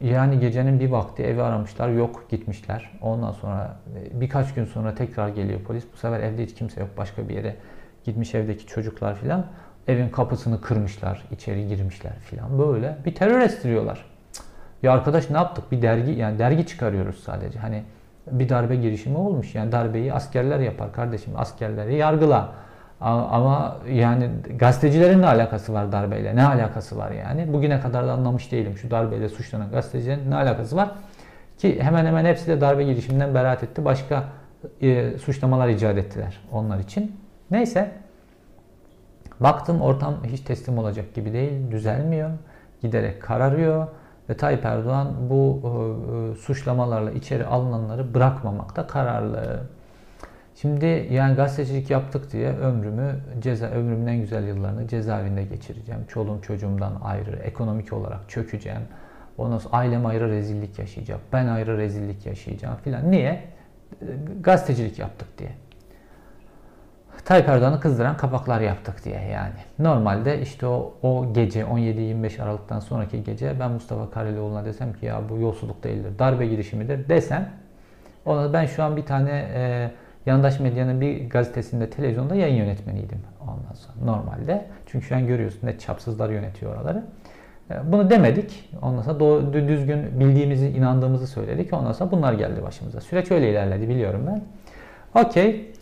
yani 0.00 0.40
gecenin 0.40 0.80
bir 0.80 0.90
vakti 0.90 1.22
evi 1.22 1.42
aramışlar, 1.42 1.88
yok 1.88 2.26
gitmişler. 2.30 2.90
Ondan 3.02 3.32
sonra 3.32 3.76
e, 3.96 4.20
birkaç 4.20 4.54
gün 4.54 4.64
sonra 4.64 4.94
tekrar 4.94 5.28
geliyor 5.28 5.60
polis. 5.60 5.84
Bu 5.92 5.96
sefer 5.96 6.20
evde 6.20 6.42
hiç 6.44 6.54
kimse 6.54 6.80
yok, 6.80 6.90
başka 6.96 7.28
bir 7.28 7.34
yere 7.34 7.56
gitmiş 8.04 8.34
evdeki 8.34 8.66
çocuklar 8.66 9.14
filan. 9.14 9.46
Evin 9.88 10.08
kapısını 10.08 10.60
kırmışlar, 10.60 11.24
içeri 11.30 11.68
girmişler 11.68 12.18
filan 12.18 12.58
böyle. 12.58 12.96
Bir 13.04 13.14
terör 13.14 13.40
estiriyorlar. 13.40 14.04
Ya 14.82 14.92
arkadaş 14.92 15.30
ne 15.30 15.36
yaptık? 15.36 15.72
Bir 15.72 15.82
dergi 15.82 16.12
yani 16.12 16.38
dergi 16.38 16.66
çıkarıyoruz 16.66 17.22
sadece. 17.22 17.58
Hani 17.58 17.82
bir 18.30 18.48
darbe 18.48 18.76
girişimi 18.76 19.18
olmuş. 19.18 19.54
Yani 19.54 19.72
darbeyi 19.72 20.12
askerler 20.12 20.60
yapar 20.60 20.92
kardeşim. 20.92 21.32
Askerleri 21.36 21.96
yargıla. 21.96 22.52
Ama 23.00 23.78
yani 23.90 24.30
gazetecilerin 24.58 25.22
ne 25.22 25.26
alakası 25.26 25.72
var 25.72 25.92
darbeyle? 25.92 26.36
Ne 26.36 26.46
alakası 26.46 26.98
var 26.98 27.10
yani? 27.10 27.52
Bugüne 27.52 27.80
kadar 27.80 28.06
da 28.06 28.12
anlamış 28.12 28.52
değilim 28.52 28.76
şu 28.76 28.90
darbeyle 28.90 29.28
suçlanan 29.28 29.70
gazetecilerin 29.70 30.30
ne 30.30 30.34
alakası 30.34 30.76
var? 30.76 30.90
Ki 31.58 31.82
hemen 31.82 32.06
hemen 32.06 32.24
hepsi 32.24 32.46
de 32.46 32.60
darbe 32.60 32.84
girişiminden 32.84 33.34
beraat 33.34 33.62
etti. 33.62 33.84
Başka 33.84 34.24
e, 34.82 35.18
suçlamalar 35.18 35.68
icat 35.68 35.98
ettiler 35.98 36.40
onlar 36.52 36.78
için. 36.78 37.16
Neyse. 37.50 37.90
Baktım 39.40 39.80
ortam 39.80 40.14
hiç 40.24 40.40
teslim 40.40 40.78
olacak 40.78 41.14
gibi 41.14 41.32
değil. 41.32 41.70
Düzelmiyor. 41.70 42.30
Giderek 42.82 43.22
kararıyor. 43.22 43.86
Ve 44.28 44.36
Tayyip 44.36 44.64
Erdoğan 44.64 45.14
bu 45.30 45.60
e, 45.64 45.68
e, 45.68 46.34
suçlamalarla 46.34 47.10
içeri 47.10 47.46
alınanları 47.46 48.14
bırakmamakta 48.14 48.86
kararlı. 48.86 49.60
Şimdi 50.54 51.08
yani 51.10 51.34
gazetecilik 51.34 51.90
yaptık 51.90 52.32
diye 52.32 52.52
ömrümü 52.52 53.20
ceza 53.40 53.66
ömrümün 53.66 54.06
en 54.06 54.20
güzel 54.20 54.48
yıllarını 54.48 54.88
cezaevinde 54.88 55.44
geçireceğim. 55.44 56.00
Çoluğum 56.08 56.42
çocuğumdan 56.42 56.92
ayrı, 57.04 57.36
ekonomik 57.36 57.92
olarak 57.92 58.28
çökeceğim. 58.28 58.82
Ondan 59.38 59.58
sonra 59.58 59.76
ailem 59.76 60.06
ayrı 60.06 60.28
rezillik 60.28 60.78
yaşayacak. 60.78 61.20
Ben 61.32 61.46
ayrı 61.46 61.78
rezillik 61.78 62.26
yaşayacağım 62.26 62.76
filan. 62.84 63.10
Niye? 63.10 63.44
E, 64.02 64.06
gazetecilik 64.40 64.98
yaptık 64.98 65.28
diye. 65.38 65.50
Tayyip 67.28 67.48
Erdoğan'ı 67.48 67.80
kızdıran 67.80 68.16
kapaklar 68.16 68.60
yaptık 68.60 69.04
diye 69.04 69.20
yani. 69.32 69.54
Normalde 69.78 70.40
işte 70.40 70.66
o, 70.66 70.94
o 71.02 71.32
gece 71.32 71.60
17-25 71.60 72.42
Aralık'tan 72.42 72.80
sonraki 72.80 73.24
gece 73.24 73.60
ben 73.60 73.70
Mustafa 73.70 74.10
Karalioğlu'na 74.10 74.64
desem 74.64 74.92
ki 74.92 75.06
ya 75.06 75.20
bu 75.28 75.38
yolsuzluk 75.38 75.84
değildir, 75.84 76.18
darbe 76.18 76.46
girişimidir 76.46 77.08
desem 77.08 77.48
ona 78.26 78.52
ben 78.52 78.66
şu 78.66 78.82
an 78.82 78.96
bir 78.96 79.02
tane 79.02 79.30
e, 79.54 79.90
yandaş 80.26 80.60
medyanın 80.60 81.00
bir 81.00 81.30
gazetesinde, 81.30 81.90
televizyonda 81.90 82.34
yayın 82.34 82.56
yönetmeniydim 82.56 83.20
ondan 83.42 83.74
sonra 83.74 84.12
normalde. 84.12 84.66
Çünkü 84.86 85.06
şu 85.06 85.16
an 85.16 85.26
görüyorsun 85.26 85.66
ne 85.66 85.78
çapsızlar 85.78 86.30
yönetiyor 86.30 86.74
oraları. 86.74 87.04
E, 87.70 87.92
bunu 87.92 88.10
demedik. 88.10 88.70
Ondan 88.82 89.02
sonra 89.02 89.20
doğru, 89.20 89.52
düzgün 89.52 90.20
bildiğimizi, 90.20 90.68
inandığımızı 90.68 91.26
söyledik. 91.26 91.72
Ondan 91.72 91.92
sonra 91.92 92.10
bunlar 92.10 92.32
geldi 92.32 92.62
başımıza. 92.62 93.00
Süreç 93.00 93.30
öyle 93.30 93.50
ilerledi 93.50 93.88
biliyorum 93.88 94.26
ben. 94.26 94.42
Okey. 95.24 95.72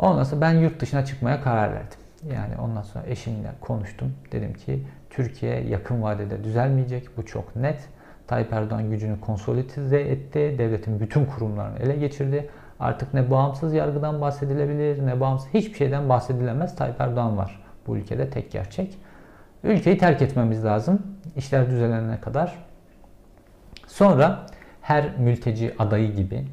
Ondan 0.00 0.22
sonra 0.22 0.40
ben 0.40 0.52
yurt 0.52 0.80
dışına 0.80 1.04
çıkmaya 1.04 1.40
karar 1.40 1.74
verdim. 1.74 1.98
Yani 2.32 2.56
ondan 2.62 2.82
sonra 2.82 3.04
eşimle 3.06 3.50
konuştum. 3.60 4.12
Dedim 4.32 4.54
ki 4.54 4.82
Türkiye 5.10 5.60
yakın 5.60 6.02
vadede 6.02 6.44
düzelmeyecek. 6.44 7.16
Bu 7.16 7.26
çok 7.26 7.56
net. 7.56 7.88
Tayyip 8.26 8.52
Erdoğan 8.52 8.90
gücünü 8.90 9.20
konsolide 9.20 10.10
etti. 10.10 10.54
Devletin 10.58 11.00
bütün 11.00 11.24
kurumlarını 11.24 11.78
ele 11.78 11.96
geçirdi. 11.96 12.50
Artık 12.80 13.14
ne 13.14 13.30
bağımsız 13.30 13.74
yargıdan 13.74 14.20
bahsedilebilir 14.20 15.06
ne 15.06 15.20
bağımsız 15.20 15.48
hiçbir 15.54 15.74
şeyden 15.74 16.08
bahsedilemez. 16.08 16.76
Tayyip 16.76 17.00
Erdoğan 17.00 17.36
var 17.36 17.62
bu 17.86 17.96
ülkede 17.96 18.30
tek 18.30 18.52
gerçek. 18.52 18.98
Ülkeyi 19.64 19.98
terk 19.98 20.22
etmemiz 20.22 20.64
lazım. 20.64 21.02
İşler 21.36 21.70
düzelene 21.70 22.20
kadar. 22.20 22.54
Sonra 23.86 24.46
her 24.82 25.18
mülteci 25.18 25.74
adayı 25.78 26.14
gibi 26.14 26.44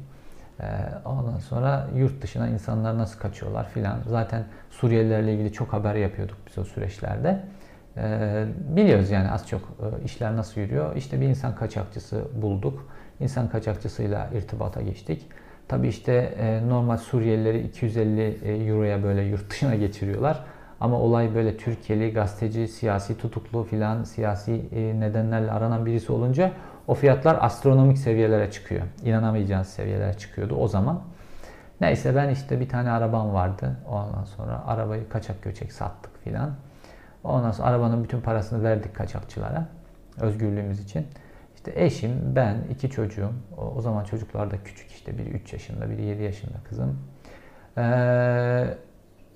ee, 0.60 0.64
ondan 1.04 1.38
sonra 1.38 1.86
yurt 1.96 2.22
dışına 2.22 2.48
insanlar 2.48 2.98
nasıl 2.98 3.18
kaçıyorlar 3.18 3.68
filan. 3.68 3.98
Zaten 4.08 4.44
Suriyelilerle 4.70 5.34
ilgili 5.34 5.52
çok 5.52 5.72
haber 5.72 5.94
yapıyorduk 5.94 6.36
biz 6.46 6.58
o 6.58 6.64
süreçlerde. 6.64 7.40
Ee, 7.96 8.44
biliyoruz 8.76 9.10
yani 9.10 9.30
az 9.30 9.48
çok 9.48 9.60
e, 9.60 10.04
işler 10.04 10.36
nasıl 10.36 10.60
yürüyor. 10.60 10.96
İşte 10.96 11.20
bir 11.20 11.26
insan 11.26 11.54
kaçakçısı 11.54 12.24
bulduk. 12.42 12.88
İnsan 13.20 13.48
kaçakçısıyla 13.48 14.28
irtibata 14.34 14.82
geçtik. 14.82 15.26
Tabi 15.68 15.88
işte 15.88 16.12
e, 16.12 16.68
normal 16.68 16.96
Suriyelileri 16.96 17.60
250 17.60 18.20
e, 18.20 18.52
euroya 18.52 19.02
böyle 19.02 19.22
yurt 19.22 19.50
dışına 19.50 19.74
geçiriyorlar. 19.84 20.44
Ama 20.80 21.00
olay 21.00 21.34
böyle 21.34 21.56
Türkiye'li 21.56 22.12
gazeteci, 22.12 22.68
siyasi 22.68 23.18
tutuklu 23.18 23.64
filan 23.64 24.04
siyasi 24.04 24.62
nedenlerle 25.00 25.50
aranan 25.50 25.86
birisi 25.86 26.12
olunca 26.12 26.52
o 26.88 26.94
fiyatlar 26.94 27.38
astronomik 27.40 27.98
seviyelere 27.98 28.50
çıkıyor. 28.50 28.82
İnanamayacağınız 29.04 29.68
seviyelere 29.68 30.14
çıkıyordu 30.14 30.54
o 30.54 30.68
zaman. 30.68 31.02
Neyse 31.80 32.16
ben 32.16 32.28
işte 32.28 32.60
bir 32.60 32.68
tane 32.68 32.90
arabam 32.90 33.32
vardı. 33.34 33.76
Ondan 33.88 34.24
sonra 34.24 34.66
arabayı 34.66 35.08
kaçak 35.08 35.42
göçek 35.42 35.72
sattık 35.72 36.24
filan. 36.24 36.54
Ondan 37.24 37.50
sonra 37.50 37.68
arabanın 37.68 38.04
bütün 38.04 38.20
parasını 38.20 38.64
verdik 38.64 38.94
kaçakçılara. 38.94 39.66
Özgürlüğümüz 40.20 40.80
için. 40.80 41.06
İşte 41.54 41.72
eşim, 41.74 42.36
ben, 42.36 42.56
iki 42.70 42.90
çocuğum. 42.90 43.32
O, 43.76 43.80
zaman 43.80 44.04
çocuklar 44.04 44.50
da 44.50 44.56
küçük 44.64 44.90
işte. 44.90 45.18
Biri 45.18 45.28
3 45.28 45.52
yaşında, 45.52 45.90
biri 45.90 46.04
7 46.04 46.22
yaşında 46.22 46.58
kızım. 46.68 46.98
Ee, 47.78 48.64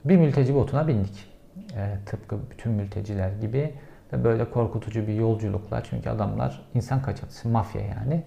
bir 0.05 0.17
mülteci 0.17 0.55
botuna 0.55 0.88
bindik. 0.88 1.33
Ee, 1.77 1.97
tıpkı 2.07 2.37
bütün 2.51 2.73
mülteciler 2.73 3.31
gibi. 3.33 3.75
Ve 4.12 4.25
böyle 4.25 4.51
korkutucu 4.51 5.07
bir 5.07 5.14
yolculukla 5.14 5.83
çünkü 5.83 6.11
adamlar 6.11 6.62
insan 6.75 7.03
kaçakçısı, 7.03 7.48
mafya 7.48 7.83
yani. 7.83 8.22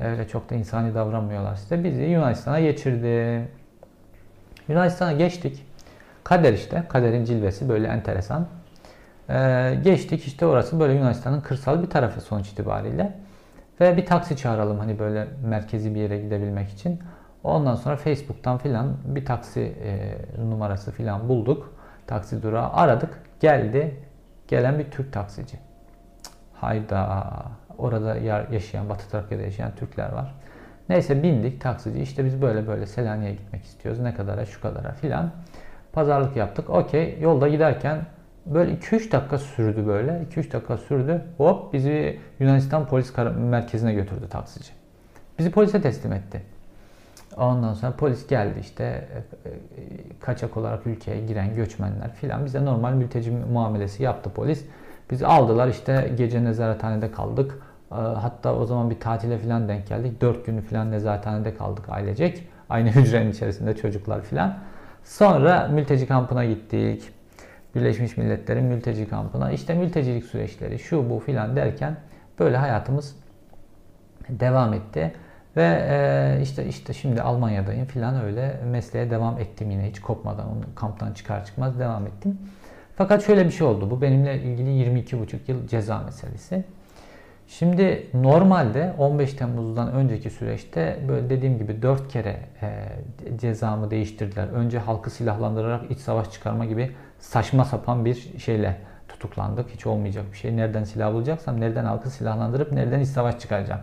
Öyle 0.00 0.28
çok 0.28 0.50
da 0.50 0.54
insani 0.54 0.94
davranmıyorlar 0.94 1.56
size. 1.56 1.84
Bizi 1.84 2.02
Yunanistan'a 2.02 2.60
geçirdi. 2.60 3.48
Yunanistan'a 4.68 5.12
geçtik. 5.12 5.66
Kader 6.24 6.52
işte. 6.52 6.82
Kaderin 6.88 7.24
cilvesi 7.24 7.68
böyle 7.68 7.86
enteresan. 7.86 8.46
Ee, 9.30 9.78
geçtik 9.84 10.26
işte 10.26 10.46
orası 10.46 10.80
böyle 10.80 10.92
Yunanistan'ın 10.92 11.40
kırsal 11.40 11.82
bir 11.82 11.90
tarafı 11.90 12.20
sonuç 12.20 12.48
itibariyle. 12.48 13.12
Ve 13.80 13.96
bir 13.96 14.06
taksi 14.06 14.36
çağıralım 14.36 14.78
hani 14.78 14.98
böyle 14.98 15.26
merkezi 15.44 15.94
bir 15.94 16.00
yere 16.00 16.18
gidebilmek 16.18 16.68
için. 16.68 17.00
Ondan 17.44 17.74
sonra 17.74 17.96
Facebook'tan 17.96 18.58
filan 18.58 18.96
bir 19.04 19.24
taksi 19.24 19.60
e, 19.60 20.14
numarası 20.48 20.92
filan 20.92 21.28
bulduk. 21.28 21.74
Taksi 22.06 22.42
durağı 22.42 22.72
aradık. 22.72 23.22
Geldi 23.40 23.94
gelen 24.48 24.78
bir 24.78 24.90
Türk 24.90 25.12
taksici. 25.12 25.58
Hayda. 26.52 27.32
Orada 27.78 28.16
yaşayan, 28.52 28.88
Batı 28.88 29.10
Trakya'da 29.10 29.42
yaşayan 29.42 29.74
Türkler 29.74 30.12
var. 30.12 30.34
Neyse 30.88 31.22
bindik 31.22 31.60
taksici. 31.60 32.00
İşte 32.00 32.24
biz 32.24 32.42
böyle 32.42 32.66
böyle 32.66 32.86
Selanik'e 32.86 33.32
gitmek 33.32 33.64
istiyoruz. 33.64 34.00
Ne 34.00 34.14
kadara 34.14 34.46
şu 34.46 34.60
kadara 34.60 34.92
filan. 34.92 35.30
Pazarlık 35.92 36.36
yaptık. 36.36 36.70
Okey. 36.70 37.18
Yolda 37.20 37.48
giderken 37.48 38.06
böyle 38.46 38.72
2-3 38.74 39.12
dakika 39.12 39.38
sürdü 39.38 39.86
böyle. 39.86 40.24
2-3 40.30 40.52
dakika 40.52 40.76
sürdü. 40.76 41.24
Hop 41.36 41.72
bizi 41.72 42.20
Yunanistan 42.40 42.86
polis 42.86 43.12
merkezine 43.36 43.94
götürdü 43.94 44.28
taksici. 44.30 44.72
Bizi 45.38 45.50
polise 45.50 45.82
teslim 45.82 46.12
etti. 46.12 46.42
Ondan 47.36 47.74
sonra 47.74 47.92
polis 47.92 48.26
geldi 48.26 48.58
işte 48.60 48.84
e, 48.84 49.48
e, 49.48 49.52
kaçak 50.20 50.56
olarak 50.56 50.86
ülkeye 50.86 51.26
giren 51.26 51.54
göçmenler 51.54 52.12
filan 52.12 52.44
bize 52.44 52.64
normal 52.64 52.92
mülteci 52.92 53.30
muamelesi 53.30 54.02
yaptı 54.02 54.30
polis. 54.30 54.64
Bizi 55.10 55.26
aldılar 55.26 55.68
işte 55.68 56.12
gece 56.16 56.44
nezarethanede 56.44 57.12
kaldık. 57.12 57.58
E, 57.92 57.94
hatta 57.94 58.54
o 58.54 58.64
zaman 58.64 58.90
bir 58.90 59.00
tatile 59.00 59.38
filan 59.38 59.68
denk 59.68 59.86
geldik. 59.86 60.20
Dört 60.20 60.46
günü 60.46 60.60
filan 60.60 60.90
nezarethanede 60.90 61.54
kaldık 61.54 61.84
ailecek. 61.88 62.48
Aynı 62.68 62.90
hücrenin 62.94 63.30
içerisinde 63.30 63.76
çocuklar 63.76 64.22
filan. 64.22 64.58
Sonra 65.04 65.68
mülteci 65.68 66.06
kampına 66.06 66.44
gittik. 66.44 67.10
Birleşmiş 67.74 68.16
Milletler'in 68.16 68.64
mülteci 68.64 69.08
kampına. 69.08 69.50
İşte 69.50 69.74
mültecilik 69.74 70.24
süreçleri 70.24 70.78
şu 70.78 71.10
bu 71.10 71.18
filan 71.18 71.56
derken 71.56 71.96
böyle 72.38 72.56
hayatımız 72.56 73.16
devam 74.28 74.72
etti. 74.74 75.12
Ve 75.56 75.86
e, 75.90 76.42
işte 76.42 76.66
işte 76.66 76.92
şimdi 76.92 77.22
Almanya'dayım 77.22 77.86
filan 77.86 78.24
öyle 78.24 78.60
mesleğe 78.64 79.10
devam 79.10 79.38
ettim 79.38 79.70
yine 79.70 79.88
hiç 79.90 80.00
kopmadan 80.00 80.46
onu 80.48 80.60
kamptan 80.74 81.12
çıkar 81.12 81.44
çıkmaz 81.44 81.78
devam 81.78 82.06
ettim. 82.06 82.38
Fakat 82.96 83.26
şöyle 83.26 83.44
bir 83.44 83.50
şey 83.50 83.66
oldu. 83.66 83.90
Bu 83.90 84.02
benimle 84.02 84.42
ilgili 84.42 84.68
22,5 84.68 85.36
yıl 85.46 85.66
ceza 85.66 85.98
meselesi. 85.98 86.64
Şimdi 87.48 88.06
normalde 88.14 88.92
15 88.98 89.34
Temmuz'dan 89.34 89.92
önceki 89.92 90.30
süreçte 90.30 90.98
böyle 91.08 91.30
dediğim 91.30 91.58
gibi 91.58 91.82
4 91.82 92.08
kere 92.08 92.36
e, 92.62 92.88
cezamı 93.38 93.90
değiştirdiler. 93.90 94.48
Önce 94.48 94.78
halkı 94.78 95.10
silahlandırarak 95.10 95.90
iç 95.90 95.98
savaş 95.98 96.30
çıkarma 96.30 96.64
gibi 96.64 96.90
saçma 97.18 97.64
sapan 97.64 98.04
bir 98.04 98.38
şeyle 98.38 98.76
tutuklandık. 99.08 99.70
Hiç 99.70 99.86
olmayacak 99.86 100.24
bir 100.32 100.36
şey. 100.36 100.56
Nereden 100.56 100.84
silah 100.84 101.12
bulacaksam, 101.12 101.60
nereden 101.60 101.84
halkı 101.84 102.10
silahlandırıp 102.10 102.72
nereden 102.72 103.00
iç 103.00 103.08
savaş 103.08 103.38
çıkaracağım 103.38 103.80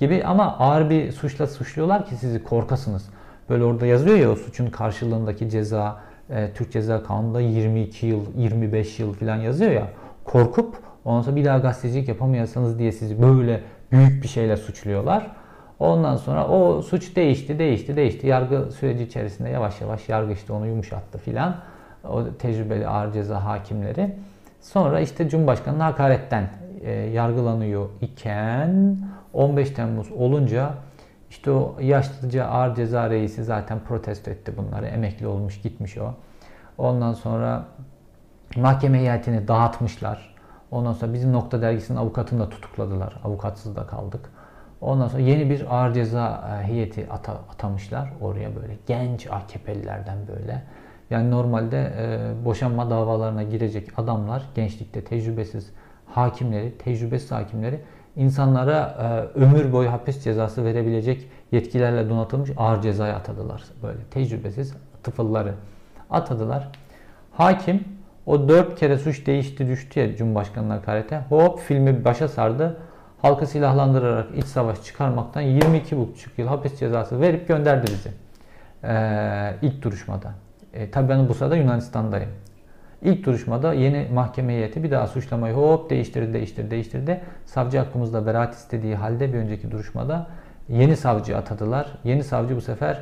gibi 0.00 0.24
ama 0.24 0.58
ağır 0.58 0.90
bir 0.90 1.12
suçla 1.12 1.46
suçluyorlar 1.46 2.06
ki 2.06 2.16
sizi 2.16 2.44
korkasınız. 2.44 3.08
böyle 3.48 3.64
orada 3.64 3.86
yazıyor 3.86 4.16
ya 4.16 4.30
o 4.30 4.36
suçun 4.36 4.66
karşılığındaki 4.66 5.50
ceza 5.50 6.00
e, 6.30 6.52
Türk 6.54 6.72
Ceza 6.72 7.02
Kanunu'nda 7.02 7.40
22 7.40 8.06
yıl, 8.06 8.20
25 8.36 8.98
yıl 8.98 9.12
falan 9.12 9.36
yazıyor 9.36 9.70
ya. 9.70 9.88
Korkup 10.24 10.76
ondan 11.04 11.22
sonra 11.22 11.36
bir 11.36 11.44
daha 11.44 11.58
gazetecilik 11.58 12.08
yapamıyorsanız 12.08 12.78
diye 12.78 12.92
sizi 12.92 13.22
böyle 13.22 13.60
büyük 13.92 14.22
bir 14.22 14.28
şeyle 14.28 14.56
suçluyorlar. 14.56 15.30
Ondan 15.78 16.16
sonra 16.16 16.48
o 16.48 16.82
suç 16.82 17.16
değişti, 17.16 17.58
değişti, 17.58 17.96
değişti. 17.96 18.26
Yargı 18.26 18.72
süreci 18.72 19.04
içerisinde 19.04 19.48
yavaş 19.48 19.80
yavaş 19.80 20.08
yargı 20.08 20.32
işte 20.32 20.52
onu 20.52 20.66
yumuşattı 20.66 21.18
filan. 21.18 21.56
O 22.08 22.24
tecrübeli 22.38 22.88
ağır 22.88 23.12
ceza 23.12 23.44
hakimleri. 23.44 24.14
Sonra 24.60 25.00
işte 25.00 25.28
Cumhurbaşkanı'nın 25.28 25.80
hakaretten 25.80 26.50
e, 26.84 26.90
yargılanıyor 26.92 27.88
iken 28.00 28.98
15 29.32 29.70
Temmuz 29.70 30.12
olunca 30.12 30.74
işte 31.30 31.50
o 31.50 31.76
yaşlıca 31.80 32.44
ağır 32.44 32.74
ceza 32.74 33.10
reisi 33.10 33.44
zaten 33.44 33.80
protesto 33.88 34.30
etti 34.30 34.52
bunları. 34.56 34.86
Emekli 34.86 35.26
olmuş 35.26 35.60
gitmiş 35.60 35.98
o. 35.98 36.14
Ondan 36.78 37.12
sonra 37.12 37.64
mahkeme 38.56 38.98
heyetini 38.98 39.48
dağıtmışlar. 39.48 40.34
Ondan 40.70 40.92
sonra 40.92 41.12
bizim 41.12 41.32
Nokta 41.32 41.62
Dergisi'nin 41.62 41.98
avukatını 41.98 42.40
da 42.40 42.48
tutukladılar. 42.48 43.20
Avukatsız 43.24 43.76
da 43.76 43.86
kaldık. 43.86 44.30
Ondan 44.80 45.08
sonra 45.08 45.22
yeni 45.22 45.50
bir 45.50 45.76
ağır 45.76 45.94
ceza 45.94 46.50
e, 46.50 46.66
heyeti 46.66 47.06
ata, 47.10 47.32
atamışlar 47.32 48.12
oraya 48.20 48.56
böyle. 48.56 48.76
Genç 48.86 49.26
AKP'lilerden 49.26 50.18
böyle. 50.28 50.62
Yani 51.10 51.30
normalde 51.30 51.92
e, 51.98 52.44
boşanma 52.44 52.90
davalarına 52.90 53.42
girecek 53.42 53.98
adamlar, 53.98 54.42
gençlikte 54.54 55.04
tecrübesiz 55.04 55.72
hakimleri, 56.06 56.78
tecrübesiz 56.78 57.30
hakimleri 57.30 57.80
insanlara 58.20 58.96
e, 59.34 59.38
ömür 59.38 59.72
boyu 59.72 59.92
hapis 59.92 60.24
cezası 60.24 60.64
verebilecek 60.64 61.28
yetkilerle 61.52 62.10
donatılmış 62.10 62.50
ağır 62.56 62.82
cezaya 62.82 63.16
atadılar. 63.16 63.62
Böyle 63.82 63.98
tecrübesiz 64.10 64.74
tıfılları 65.02 65.54
atadılar. 66.10 66.68
Hakim 67.32 67.84
o 68.26 68.48
dört 68.48 68.80
kere 68.80 68.98
suç 68.98 69.26
değişti 69.26 69.66
düştü 69.66 70.00
ya 70.00 70.16
Cumhurbaşkanı'na 70.16 70.74
hakarete. 70.74 71.18
Hop 71.28 71.60
filmi 71.60 72.04
başa 72.04 72.28
sardı. 72.28 72.76
Halkı 73.22 73.46
silahlandırarak 73.46 74.26
iç 74.36 74.44
savaş 74.44 74.84
çıkarmaktan 74.84 75.42
22,5 75.42 76.06
yıl 76.36 76.46
hapis 76.46 76.78
cezası 76.78 77.20
verip 77.20 77.48
gönderdi 77.48 77.90
bizi. 77.90 78.10
Ee, 78.84 79.54
ilk 79.62 79.82
duruşmada. 79.82 80.30
E, 80.74 80.90
tabii 80.90 81.08
ben 81.08 81.28
bu 81.28 81.34
sırada 81.34 81.56
Yunanistan'dayım. 81.56 82.30
İlk 83.02 83.26
duruşmada 83.26 83.72
yeni 83.72 84.08
mahkeme 84.12 84.52
heyeti 84.52 84.82
bir 84.82 84.90
daha 84.90 85.06
suçlamayı 85.06 85.54
hop 85.54 85.90
değiştirdi, 85.90 86.34
değiştirdi, 86.34 86.70
değiştirdi. 86.70 87.20
Savcı 87.44 87.78
hakkımızda 87.78 88.26
beraat 88.26 88.54
istediği 88.54 88.94
halde 88.94 89.32
bir 89.32 89.38
önceki 89.38 89.70
duruşmada 89.70 90.26
yeni 90.68 90.96
savcı 90.96 91.36
atadılar. 91.36 91.86
Yeni 92.04 92.24
savcı 92.24 92.56
bu 92.56 92.60
sefer 92.60 93.00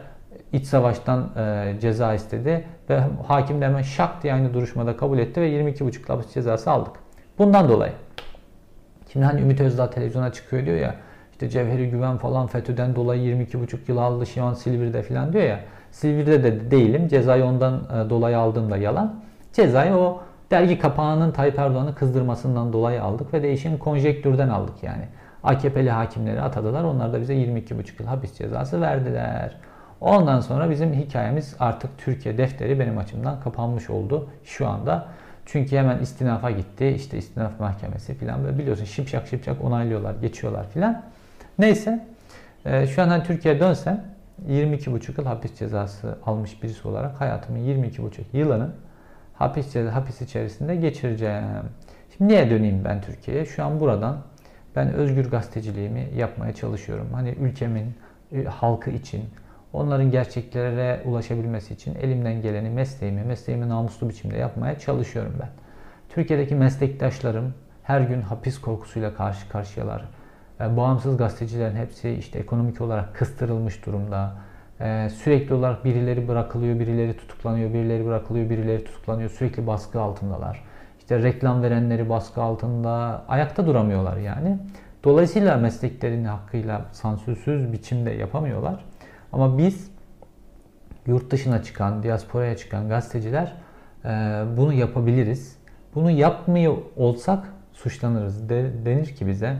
iç 0.52 0.66
savaştan 0.66 1.28
e, 1.36 1.74
ceza 1.80 2.14
istedi 2.14 2.64
ve 2.90 3.00
hakim 3.26 3.60
de 3.60 3.64
hemen 3.64 3.82
şak 3.82 4.22
diye 4.22 4.34
aynı 4.34 4.54
duruşmada 4.54 4.96
kabul 4.96 5.18
etti 5.18 5.40
ve 5.40 5.50
22,5 5.50 6.06
hapis 6.06 6.34
cezası 6.34 6.70
aldık. 6.70 6.92
Bundan 7.38 7.68
dolayı. 7.68 7.92
Şimdi 9.12 9.26
hani 9.26 9.40
Ümit 9.40 9.60
Özdağ 9.60 9.90
televizyona 9.90 10.32
çıkıyor 10.32 10.66
diyor 10.66 10.76
ya 10.76 10.94
işte 11.32 11.48
Cevheri 11.48 11.90
Güven 11.90 12.16
falan 12.16 12.46
FETÖ'den 12.46 12.96
dolayı 12.96 13.36
22,5 13.36 13.78
yıl 13.88 13.96
aldı 13.96 14.26
şu 14.26 14.44
an 14.44 14.54
Silivri'de 14.54 15.02
falan 15.02 15.32
diyor 15.32 15.44
ya. 15.44 15.60
Silivri'de 15.90 16.42
de 16.42 16.70
değilim. 16.70 17.08
Cezayı 17.08 17.44
ondan 17.44 17.74
e, 17.74 18.10
dolayı 18.10 18.38
aldığım 18.38 18.70
da 18.70 18.76
yalan. 18.76 19.27
Cezayı 19.58 19.94
o 19.94 20.20
dergi 20.50 20.78
kapağının 20.78 21.30
Tayyip 21.30 21.58
Erdoğan'ı 21.58 21.94
kızdırmasından 21.94 22.72
dolayı 22.72 23.02
aldık 23.02 23.34
ve 23.34 23.42
değişim 23.42 23.78
konjektürden 23.78 24.48
aldık 24.48 24.82
yani. 24.82 25.04
AKP'li 25.44 25.90
hakimleri 25.90 26.40
atadılar. 26.40 26.84
Onlar 26.84 27.12
da 27.12 27.20
bize 27.20 27.34
22,5 27.34 28.02
yıl 28.02 28.06
hapis 28.06 28.34
cezası 28.34 28.80
verdiler. 28.80 29.56
Ondan 30.00 30.40
sonra 30.40 30.70
bizim 30.70 30.92
hikayemiz 30.92 31.56
artık 31.60 31.90
Türkiye 31.98 32.38
defteri 32.38 32.80
benim 32.80 32.98
açımdan 32.98 33.40
kapanmış 33.40 33.90
oldu 33.90 34.28
şu 34.44 34.68
anda. 34.68 35.06
Çünkü 35.46 35.76
hemen 35.76 35.98
istinafa 35.98 36.50
gitti. 36.50 36.86
İşte 36.86 37.18
istinaf 37.18 37.60
mahkemesi 37.60 38.14
falan 38.14 38.44
böyle 38.44 38.58
biliyorsun 38.58 38.84
şipşak 38.84 39.26
şipşak 39.26 39.64
onaylıyorlar, 39.64 40.14
geçiyorlar 40.14 40.68
filan. 40.68 41.02
Neyse 41.58 42.06
e, 42.64 42.86
şu 42.86 43.02
an 43.02 43.08
hani 43.08 43.22
Türkiye'ye 43.24 43.60
dönsem 43.60 44.04
22,5 44.48 45.20
yıl 45.20 45.26
hapis 45.26 45.58
cezası 45.58 46.18
almış 46.26 46.62
birisi 46.62 46.88
olarak 46.88 47.20
hayatımın 47.20 47.58
22,5 47.58 48.10
yılını 48.32 48.70
hapis, 49.38 49.76
hapis 49.76 50.20
içerisinde 50.20 50.76
geçireceğim. 50.76 51.44
Şimdi 52.16 52.32
niye 52.32 52.50
döneyim 52.50 52.84
ben 52.84 53.00
Türkiye'ye? 53.00 53.46
Şu 53.46 53.64
an 53.64 53.80
buradan 53.80 54.16
ben 54.76 54.92
özgür 54.92 55.30
gazeteciliğimi 55.30 56.08
yapmaya 56.16 56.52
çalışıyorum. 56.52 57.08
Hani 57.12 57.30
ülkemin 57.30 57.94
e, 58.32 58.44
halkı 58.44 58.90
için, 58.90 59.24
onların 59.72 60.10
gerçeklere 60.10 61.02
ulaşabilmesi 61.04 61.74
için 61.74 61.94
elimden 61.94 62.42
geleni 62.42 62.70
mesleğimi, 62.70 63.22
mesleğimi 63.22 63.68
namuslu 63.68 64.08
biçimde 64.08 64.36
yapmaya 64.36 64.78
çalışıyorum 64.78 65.34
ben. 65.40 65.48
Türkiye'deki 66.08 66.54
meslektaşlarım 66.54 67.54
her 67.82 68.00
gün 68.00 68.22
hapis 68.22 68.60
korkusuyla 68.60 69.14
karşı 69.14 69.48
karşıyalar. 69.48 70.04
E, 70.60 70.76
bağımsız 70.76 71.16
gazetecilerin 71.16 71.76
hepsi 71.76 72.10
işte 72.10 72.38
ekonomik 72.38 72.80
olarak 72.80 73.14
kıstırılmış 73.14 73.86
durumda. 73.86 74.34
E, 74.80 75.08
sürekli 75.08 75.54
olarak 75.54 75.84
birileri 75.84 76.28
bırakılıyor, 76.28 76.80
birileri 76.80 77.16
tutuklanıyor, 77.16 77.74
birileri 77.74 78.06
bırakılıyor, 78.06 78.50
birileri 78.50 78.84
tutuklanıyor. 78.84 79.30
Sürekli 79.30 79.66
baskı 79.66 80.00
altındalar. 80.00 80.64
İşte 80.98 81.22
reklam 81.22 81.62
verenleri 81.62 82.08
baskı 82.08 82.42
altında 82.42 83.24
ayakta 83.28 83.66
duramıyorlar 83.66 84.16
yani. 84.16 84.58
Dolayısıyla 85.04 85.56
mesleklerini 85.56 86.28
hakkıyla 86.28 86.84
sansürsüz 86.92 87.72
biçimde 87.72 88.10
yapamıyorlar. 88.10 88.84
Ama 89.32 89.58
biz 89.58 89.90
yurt 91.06 91.30
dışına 91.30 91.62
çıkan, 91.62 92.02
diasporaya 92.02 92.56
çıkan 92.56 92.88
gazeteciler 92.88 93.52
e, 94.04 94.08
bunu 94.56 94.72
yapabiliriz. 94.72 95.58
Bunu 95.94 96.10
yapmıyor 96.10 96.76
olsak 96.96 97.44
suçlanırız. 97.72 98.48
De, 98.48 98.70
denir 98.84 99.06
ki 99.06 99.26
bize. 99.26 99.56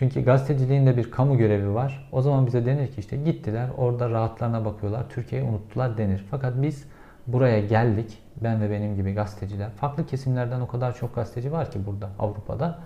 Çünkü 0.00 0.24
gazeteciliğin 0.24 0.86
de 0.86 0.96
bir 0.96 1.10
kamu 1.10 1.38
görevi 1.38 1.74
var. 1.74 2.08
O 2.12 2.22
zaman 2.22 2.46
bize 2.46 2.66
denir 2.66 2.86
ki 2.86 3.00
işte 3.00 3.16
gittiler 3.16 3.68
orada 3.76 4.10
rahatlarına 4.10 4.64
bakıyorlar. 4.64 5.08
Türkiye'yi 5.08 5.48
unuttular 5.48 5.98
denir. 5.98 6.24
Fakat 6.30 6.62
biz 6.62 6.84
buraya 7.26 7.60
geldik. 7.60 8.18
Ben 8.42 8.60
ve 8.60 8.70
benim 8.70 8.96
gibi 8.96 9.12
gazeteciler. 9.12 9.70
Farklı 9.70 10.06
kesimlerden 10.06 10.60
o 10.60 10.66
kadar 10.66 10.96
çok 10.96 11.14
gazeteci 11.14 11.52
var 11.52 11.70
ki 11.70 11.86
burada 11.86 12.08
Avrupa'da. 12.18 12.78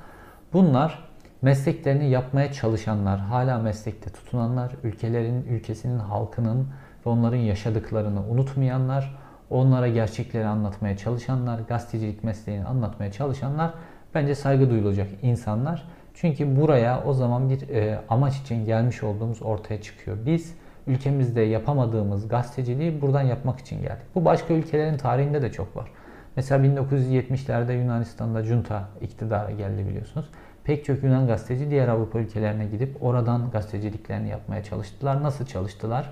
Bunlar 0.52 1.08
mesleklerini 1.42 2.10
yapmaya 2.10 2.52
çalışanlar, 2.52 3.20
hala 3.20 3.58
meslekte 3.58 4.10
tutunanlar, 4.10 4.72
ülkelerin, 4.84 5.42
ülkesinin 5.42 5.98
halkının 5.98 6.68
ve 7.06 7.10
onların 7.10 7.38
yaşadıklarını 7.38 8.26
unutmayanlar, 8.28 9.16
onlara 9.50 9.88
gerçekleri 9.88 10.46
anlatmaya 10.46 10.96
çalışanlar, 10.96 11.60
gazetecilik 11.68 12.24
mesleğini 12.24 12.64
anlatmaya 12.64 13.12
çalışanlar 13.12 13.74
bence 14.14 14.34
saygı 14.34 14.70
duyulacak 14.70 15.08
insanlar. 15.22 15.84
Çünkü 16.14 16.56
buraya 16.56 17.04
o 17.04 17.12
zaman 17.12 17.50
bir 17.50 17.68
e, 17.68 18.00
amaç 18.08 18.36
için 18.36 18.64
gelmiş 18.64 19.02
olduğumuz 19.02 19.42
ortaya 19.42 19.82
çıkıyor. 19.82 20.16
Biz 20.26 20.54
ülkemizde 20.86 21.40
yapamadığımız 21.40 22.28
gazeteciliği 22.28 23.02
buradan 23.02 23.22
yapmak 23.22 23.60
için 23.60 23.82
geldik. 23.82 24.06
Bu 24.14 24.24
başka 24.24 24.54
ülkelerin 24.54 24.96
tarihinde 24.96 25.42
de 25.42 25.52
çok 25.52 25.76
var. 25.76 25.90
Mesela 26.36 26.66
1970'lerde 26.66 27.72
Yunanistan'da 27.72 28.42
junta 28.44 28.88
iktidara 29.00 29.50
geldi 29.50 29.86
biliyorsunuz. 29.88 30.26
Pek 30.64 30.84
çok 30.84 31.02
Yunan 31.02 31.26
gazeteci 31.26 31.70
diğer 31.70 31.88
Avrupa 31.88 32.18
ülkelerine 32.18 32.66
gidip 32.66 33.02
oradan 33.02 33.50
gazeteciliklerini 33.50 34.28
yapmaya 34.28 34.62
çalıştılar. 34.62 35.22
Nasıl 35.22 35.46
çalıştılar? 35.46 36.10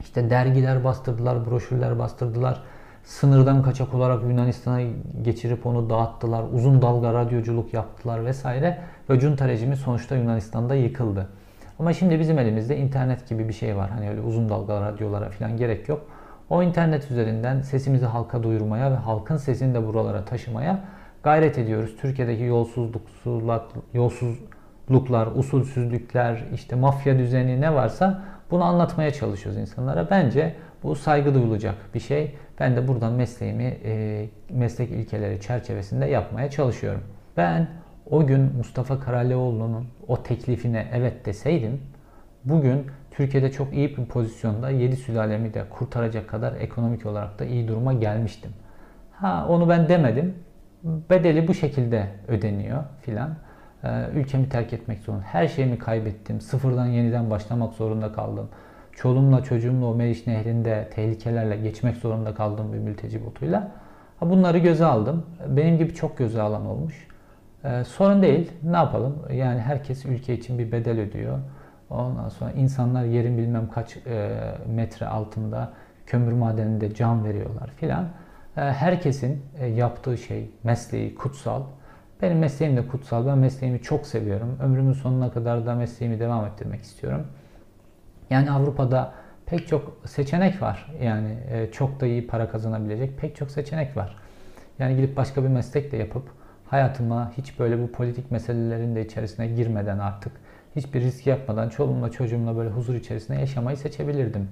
İşte 0.00 0.30
dergiler 0.30 0.84
bastırdılar, 0.84 1.50
broşürler 1.50 1.98
bastırdılar. 1.98 2.62
Sınırdan 3.08 3.62
kaçak 3.62 3.94
olarak 3.94 4.22
Yunanistan'a 4.22 4.80
geçirip 5.22 5.66
onu 5.66 5.90
dağıttılar. 5.90 6.44
Uzun 6.52 6.82
dalga 6.82 7.14
radyoculuk 7.14 7.74
yaptılar 7.74 8.24
vesaire. 8.24 8.78
Ve 9.10 9.20
junta 9.20 9.48
rejimi 9.48 9.76
sonuçta 9.76 10.16
Yunanistan'da 10.16 10.74
yıkıldı. 10.74 11.28
Ama 11.78 11.92
şimdi 11.92 12.20
bizim 12.20 12.38
elimizde 12.38 12.76
internet 12.76 13.28
gibi 13.28 13.48
bir 13.48 13.52
şey 13.52 13.76
var. 13.76 13.90
Hani 13.90 14.10
öyle 14.10 14.20
uzun 14.20 14.48
dalga 14.48 14.80
radyolara 14.80 15.30
falan 15.30 15.56
gerek 15.56 15.88
yok. 15.88 16.06
O 16.50 16.62
internet 16.62 17.10
üzerinden 17.10 17.60
sesimizi 17.60 18.06
halka 18.06 18.42
duyurmaya 18.42 18.92
ve 18.92 18.96
halkın 18.96 19.36
sesini 19.36 19.74
de 19.74 19.86
buralara 19.86 20.24
taşımaya 20.24 20.80
gayret 21.22 21.58
ediyoruz. 21.58 21.96
Türkiye'deki 22.00 22.42
yolsuzluklar, 22.42 23.62
yolsuzluklar, 23.94 25.26
usulsüzlükler, 25.34 26.44
işte 26.54 26.76
mafya 26.76 27.18
düzeni 27.18 27.60
ne 27.60 27.74
varsa 27.74 28.22
bunu 28.50 28.64
anlatmaya 28.64 29.10
çalışıyoruz 29.10 29.60
insanlara. 29.60 30.10
Bence 30.10 30.54
bu 30.82 30.94
saygı 30.94 31.34
duyulacak 31.34 31.74
bir 31.94 32.00
şey. 32.00 32.34
Ben 32.60 32.76
de 32.76 32.88
buradan 32.88 33.12
mesleğimi 33.12 33.78
e, 33.84 34.28
meslek 34.50 34.90
ilkeleri 34.90 35.40
çerçevesinde 35.40 36.06
yapmaya 36.06 36.50
çalışıyorum. 36.50 37.02
Ben 37.36 37.68
o 38.10 38.26
gün 38.26 38.40
Mustafa 38.56 39.00
Karalioğlu'nun 39.00 39.86
o 40.08 40.22
teklifine 40.22 40.86
evet 40.92 41.26
deseydim 41.26 41.80
bugün 42.44 42.86
Türkiye'de 43.10 43.52
çok 43.52 43.74
iyi 43.74 43.96
bir 43.96 44.04
pozisyonda 44.04 44.70
7 44.70 44.96
sülalemi 44.96 45.54
de 45.54 45.64
kurtaracak 45.70 46.28
kadar 46.28 46.52
ekonomik 46.52 47.06
olarak 47.06 47.38
da 47.38 47.44
iyi 47.44 47.68
duruma 47.68 47.92
gelmiştim. 47.92 48.50
Ha 49.12 49.46
onu 49.48 49.68
ben 49.68 49.88
demedim. 49.88 50.34
Bedeli 50.84 51.48
bu 51.48 51.54
şekilde 51.54 52.06
ödeniyor 52.28 52.84
filan. 53.02 53.36
Ee, 53.84 53.88
ülkemi 54.14 54.48
terk 54.48 54.72
etmek 54.72 55.00
zorunda. 55.00 55.22
Her 55.22 55.48
şeyimi 55.48 55.78
kaybettim. 55.78 56.40
Sıfırdan 56.40 56.86
yeniden 56.86 57.30
başlamak 57.30 57.74
zorunda 57.74 58.12
kaldım. 58.12 58.48
Çoluğumla 58.98 59.42
çocuğumla 59.42 59.86
o 59.86 59.94
Meriç 59.94 60.26
Nehri'nde 60.26 60.88
tehlikelerle 60.94 61.56
geçmek 61.56 61.96
zorunda 61.96 62.34
kaldığım 62.34 62.72
bir 62.72 62.78
mülteci 62.78 63.26
botuyla. 63.26 63.70
Bunları 64.20 64.58
göze 64.58 64.84
aldım. 64.84 65.26
Benim 65.48 65.78
gibi 65.78 65.94
çok 65.94 66.18
göze 66.18 66.42
alan 66.42 66.66
olmuş. 66.66 67.08
Ee, 67.64 67.84
sorun 67.84 68.22
değil. 68.22 68.52
Ne 68.62 68.76
yapalım? 68.76 69.22
Yani 69.32 69.60
herkes 69.60 70.06
ülke 70.06 70.34
için 70.34 70.58
bir 70.58 70.72
bedel 70.72 71.00
ödüyor. 71.00 71.38
Ondan 71.90 72.28
sonra 72.28 72.50
insanlar 72.50 73.04
yerin 73.04 73.38
bilmem 73.38 73.70
kaç 73.70 73.96
e, 73.96 74.38
metre 74.74 75.06
altında 75.06 75.72
kömür 76.06 76.32
madeninde 76.32 76.94
can 76.94 77.24
veriyorlar 77.24 77.70
filan. 77.76 78.04
E, 78.56 78.60
herkesin 78.60 79.42
e, 79.58 79.66
yaptığı 79.66 80.18
şey, 80.18 80.50
mesleği 80.64 81.14
kutsal. 81.14 81.62
Benim 82.22 82.38
mesleğim 82.38 82.76
de 82.76 82.86
kutsal. 82.86 83.26
Ben 83.26 83.38
mesleğimi 83.38 83.82
çok 83.82 84.06
seviyorum. 84.06 84.58
Ömrümün 84.62 84.92
sonuna 84.92 85.30
kadar 85.30 85.66
da 85.66 85.74
mesleğimi 85.74 86.20
devam 86.20 86.46
ettirmek 86.46 86.82
istiyorum. 86.82 87.26
Yani 88.30 88.50
Avrupa'da 88.50 89.12
pek 89.46 89.68
çok 89.68 89.96
seçenek 90.04 90.62
var. 90.62 90.92
Yani 91.02 91.36
e, 91.50 91.70
çok 91.70 92.00
da 92.00 92.06
iyi 92.06 92.26
para 92.26 92.50
kazanabilecek 92.50 93.18
pek 93.18 93.36
çok 93.36 93.50
seçenek 93.50 93.96
var. 93.96 94.16
Yani 94.78 94.96
gidip 94.96 95.16
başka 95.16 95.42
bir 95.42 95.48
meslek 95.48 95.92
de 95.92 95.96
yapıp 95.96 96.28
hayatıma 96.66 97.32
hiç 97.36 97.58
böyle 97.58 97.82
bu 97.82 97.92
politik 97.92 98.30
meselelerin 98.30 98.94
de 98.94 99.04
içerisine 99.04 99.46
girmeden 99.46 99.98
artık 99.98 100.32
hiçbir 100.76 101.00
risk 101.00 101.26
yapmadan 101.26 101.68
çoluğumla 101.68 102.10
çocuğumla 102.10 102.56
böyle 102.56 102.70
huzur 102.70 102.94
içerisinde 102.94 103.38
yaşamayı 103.38 103.76
seçebilirdim. 103.76 104.48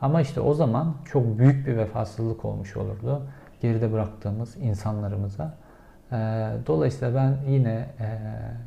Ama 0.00 0.20
işte 0.20 0.40
o 0.40 0.54
zaman 0.54 0.94
çok 1.04 1.38
büyük 1.38 1.66
bir 1.66 1.76
vefasızlık 1.76 2.44
olmuş 2.44 2.76
olurdu 2.76 3.22
geride 3.60 3.92
bıraktığımız 3.92 4.56
insanlarımıza. 4.56 5.54
Ee, 6.12 6.48
Dolayısıyla 6.66 7.14
ben 7.14 7.50
yine 7.50 7.86
e, 8.00 8.18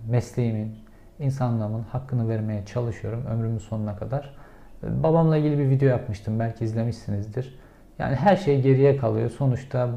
mesleğimin, 0.10 0.76
insanlığımın 1.20 1.84
hakkını 1.84 2.30
vermeye 2.30 2.66
çalışıyorum 2.66 3.26
ömrümün 3.26 3.58
sonuna 3.58 3.96
kadar. 3.96 4.36
Babamla 4.84 5.38
ilgili 5.38 5.58
bir 5.58 5.70
video 5.70 5.90
yapmıştım 5.90 6.40
belki 6.40 6.66
izlemişsinizdir. 6.66 7.60
Yani 8.00 8.16
her 8.16 8.36
şey 8.36 8.62
geriye 8.62 8.98
kalıyor. 8.98 9.30
Sonuçta 9.30 9.90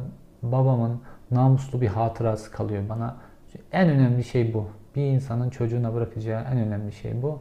babamın 0.42 1.00
namuslu 1.30 1.80
bir 1.80 1.86
hatırası 1.86 2.50
kalıyor 2.50 2.82
bana. 2.88 3.16
En 3.72 3.88
önemli 3.88 4.24
şey 4.24 4.54
bu. 4.54 4.68
Bir 4.96 5.02
insanın 5.02 5.50
çocuğuna 5.50 5.94
bırakacağı 5.94 6.44
en 6.52 6.58
önemli 6.58 6.92
şey 6.92 7.22
bu. 7.22 7.38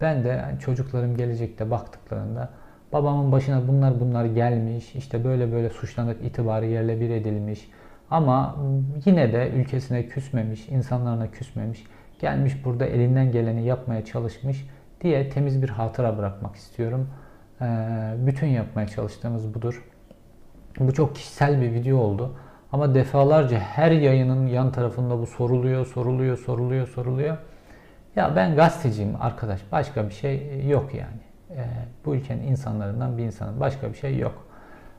Ben 0.00 0.24
de 0.24 0.44
çocuklarım 0.60 1.16
gelecekte 1.16 1.70
baktıklarında 1.70 2.48
babamın 2.92 3.32
başına 3.32 3.68
bunlar 3.68 4.00
bunlar 4.00 4.24
gelmiş, 4.24 4.94
işte 4.94 5.24
böyle 5.24 5.52
böyle 5.52 5.70
suçlanıp 5.70 6.24
itibarı 6.24 6.66
yerle 6.66 7.00
bir 7.00 7.10
edilmiş. 7.10 7.70
Ama 8.10 8.56
yine 9.04 9.32
de 9.32 9.50
ülkesine 9.56 10.06
küsmemiş, 10.06 10.68
insanlarına 10.68 11.30
küsmemiş, 11.30 11.84
gelmiş 12.18 12.64
burada 12.64 12.86
elinden 12.86 13.32
geleni 13.32 13.64
yapmaya 13.64 14.04
çalışmış 14.04 14.66
diye 15.02 15.28
temiz 15.28 15.62
bir 15.62 15.68
hatıra 15.68 16.18
bırakmak 16.18 16.56
istiyorum. 16.56 17.08
Ee, 17.60 18.14
bütün 18.18 18.46
yapmaya 18.46 18.86
çalıştığımız 18.86 19.54
budur. 19.54 19.84
Bu 20.78 20.92
çok 20.92 21.14
kişisel 21.14 21.60
bir 21.60 21.72
video 21.72 21.98
oldu. 21.98 22.36
Ama 22.72 22.94
defalarca 22.94 23.58
her 23.58 23.90
yayının 23.90 24.46
yan 24.46 24.72
tarafında 24.72 25.18
bu 25.18 25.26
soruluyor, 25.26 25.86
soruluyor, 25.86 26.36
soruluyor, 26.38 26.86
soruluyor. 26.86 27.36
Ya 28.16 28.36
ben 28.36 28.56
gazeteciyim 28.56 29.16
arkadaş. 29.20 29.60
Başka 29.72 30.08
bir 30.08 30.14
şey 30.14 30.62
yok 30.68 30.94
yani. 30.94 31.20
Ee, 31.50 31.66
bu 32.04 32.14
ülkenin 32.14 32.42
insanlarından 32.42 33.18
bir 33.18 33.22
insanın 33.22 33.60
başka 33.60 33.88
bir 33.88 33.94
şey 33.94 34.18
yok. 34.18 34.46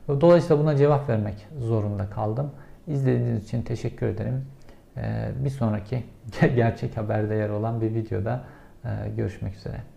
Dolayısıyla 0.08 0.62
buna 0.62 0.76
cevap 0.76 1.08
vermek 1.08 1.46
zorunda 1.58 2.10
kaldım. 2.10 2.50
İzlediğiniz 2.86 3.44
için 3.44 3.62
teşekkür 3.62 4.06
ederim. 4.06 4.46
Ee, 4.96 5.30
bir 5.44 5.50
sonraki 5.50 6.02
gerçek 6.40 6.96
haberde 6.96 7.34
yer 7.34 7.48
olan 7.48 7.80
bir 7.80 7.94
videoda 7.94 8.44
e, 8.84 8.88
görüşmek 9.16 9.56
üzere. 9.56 9.93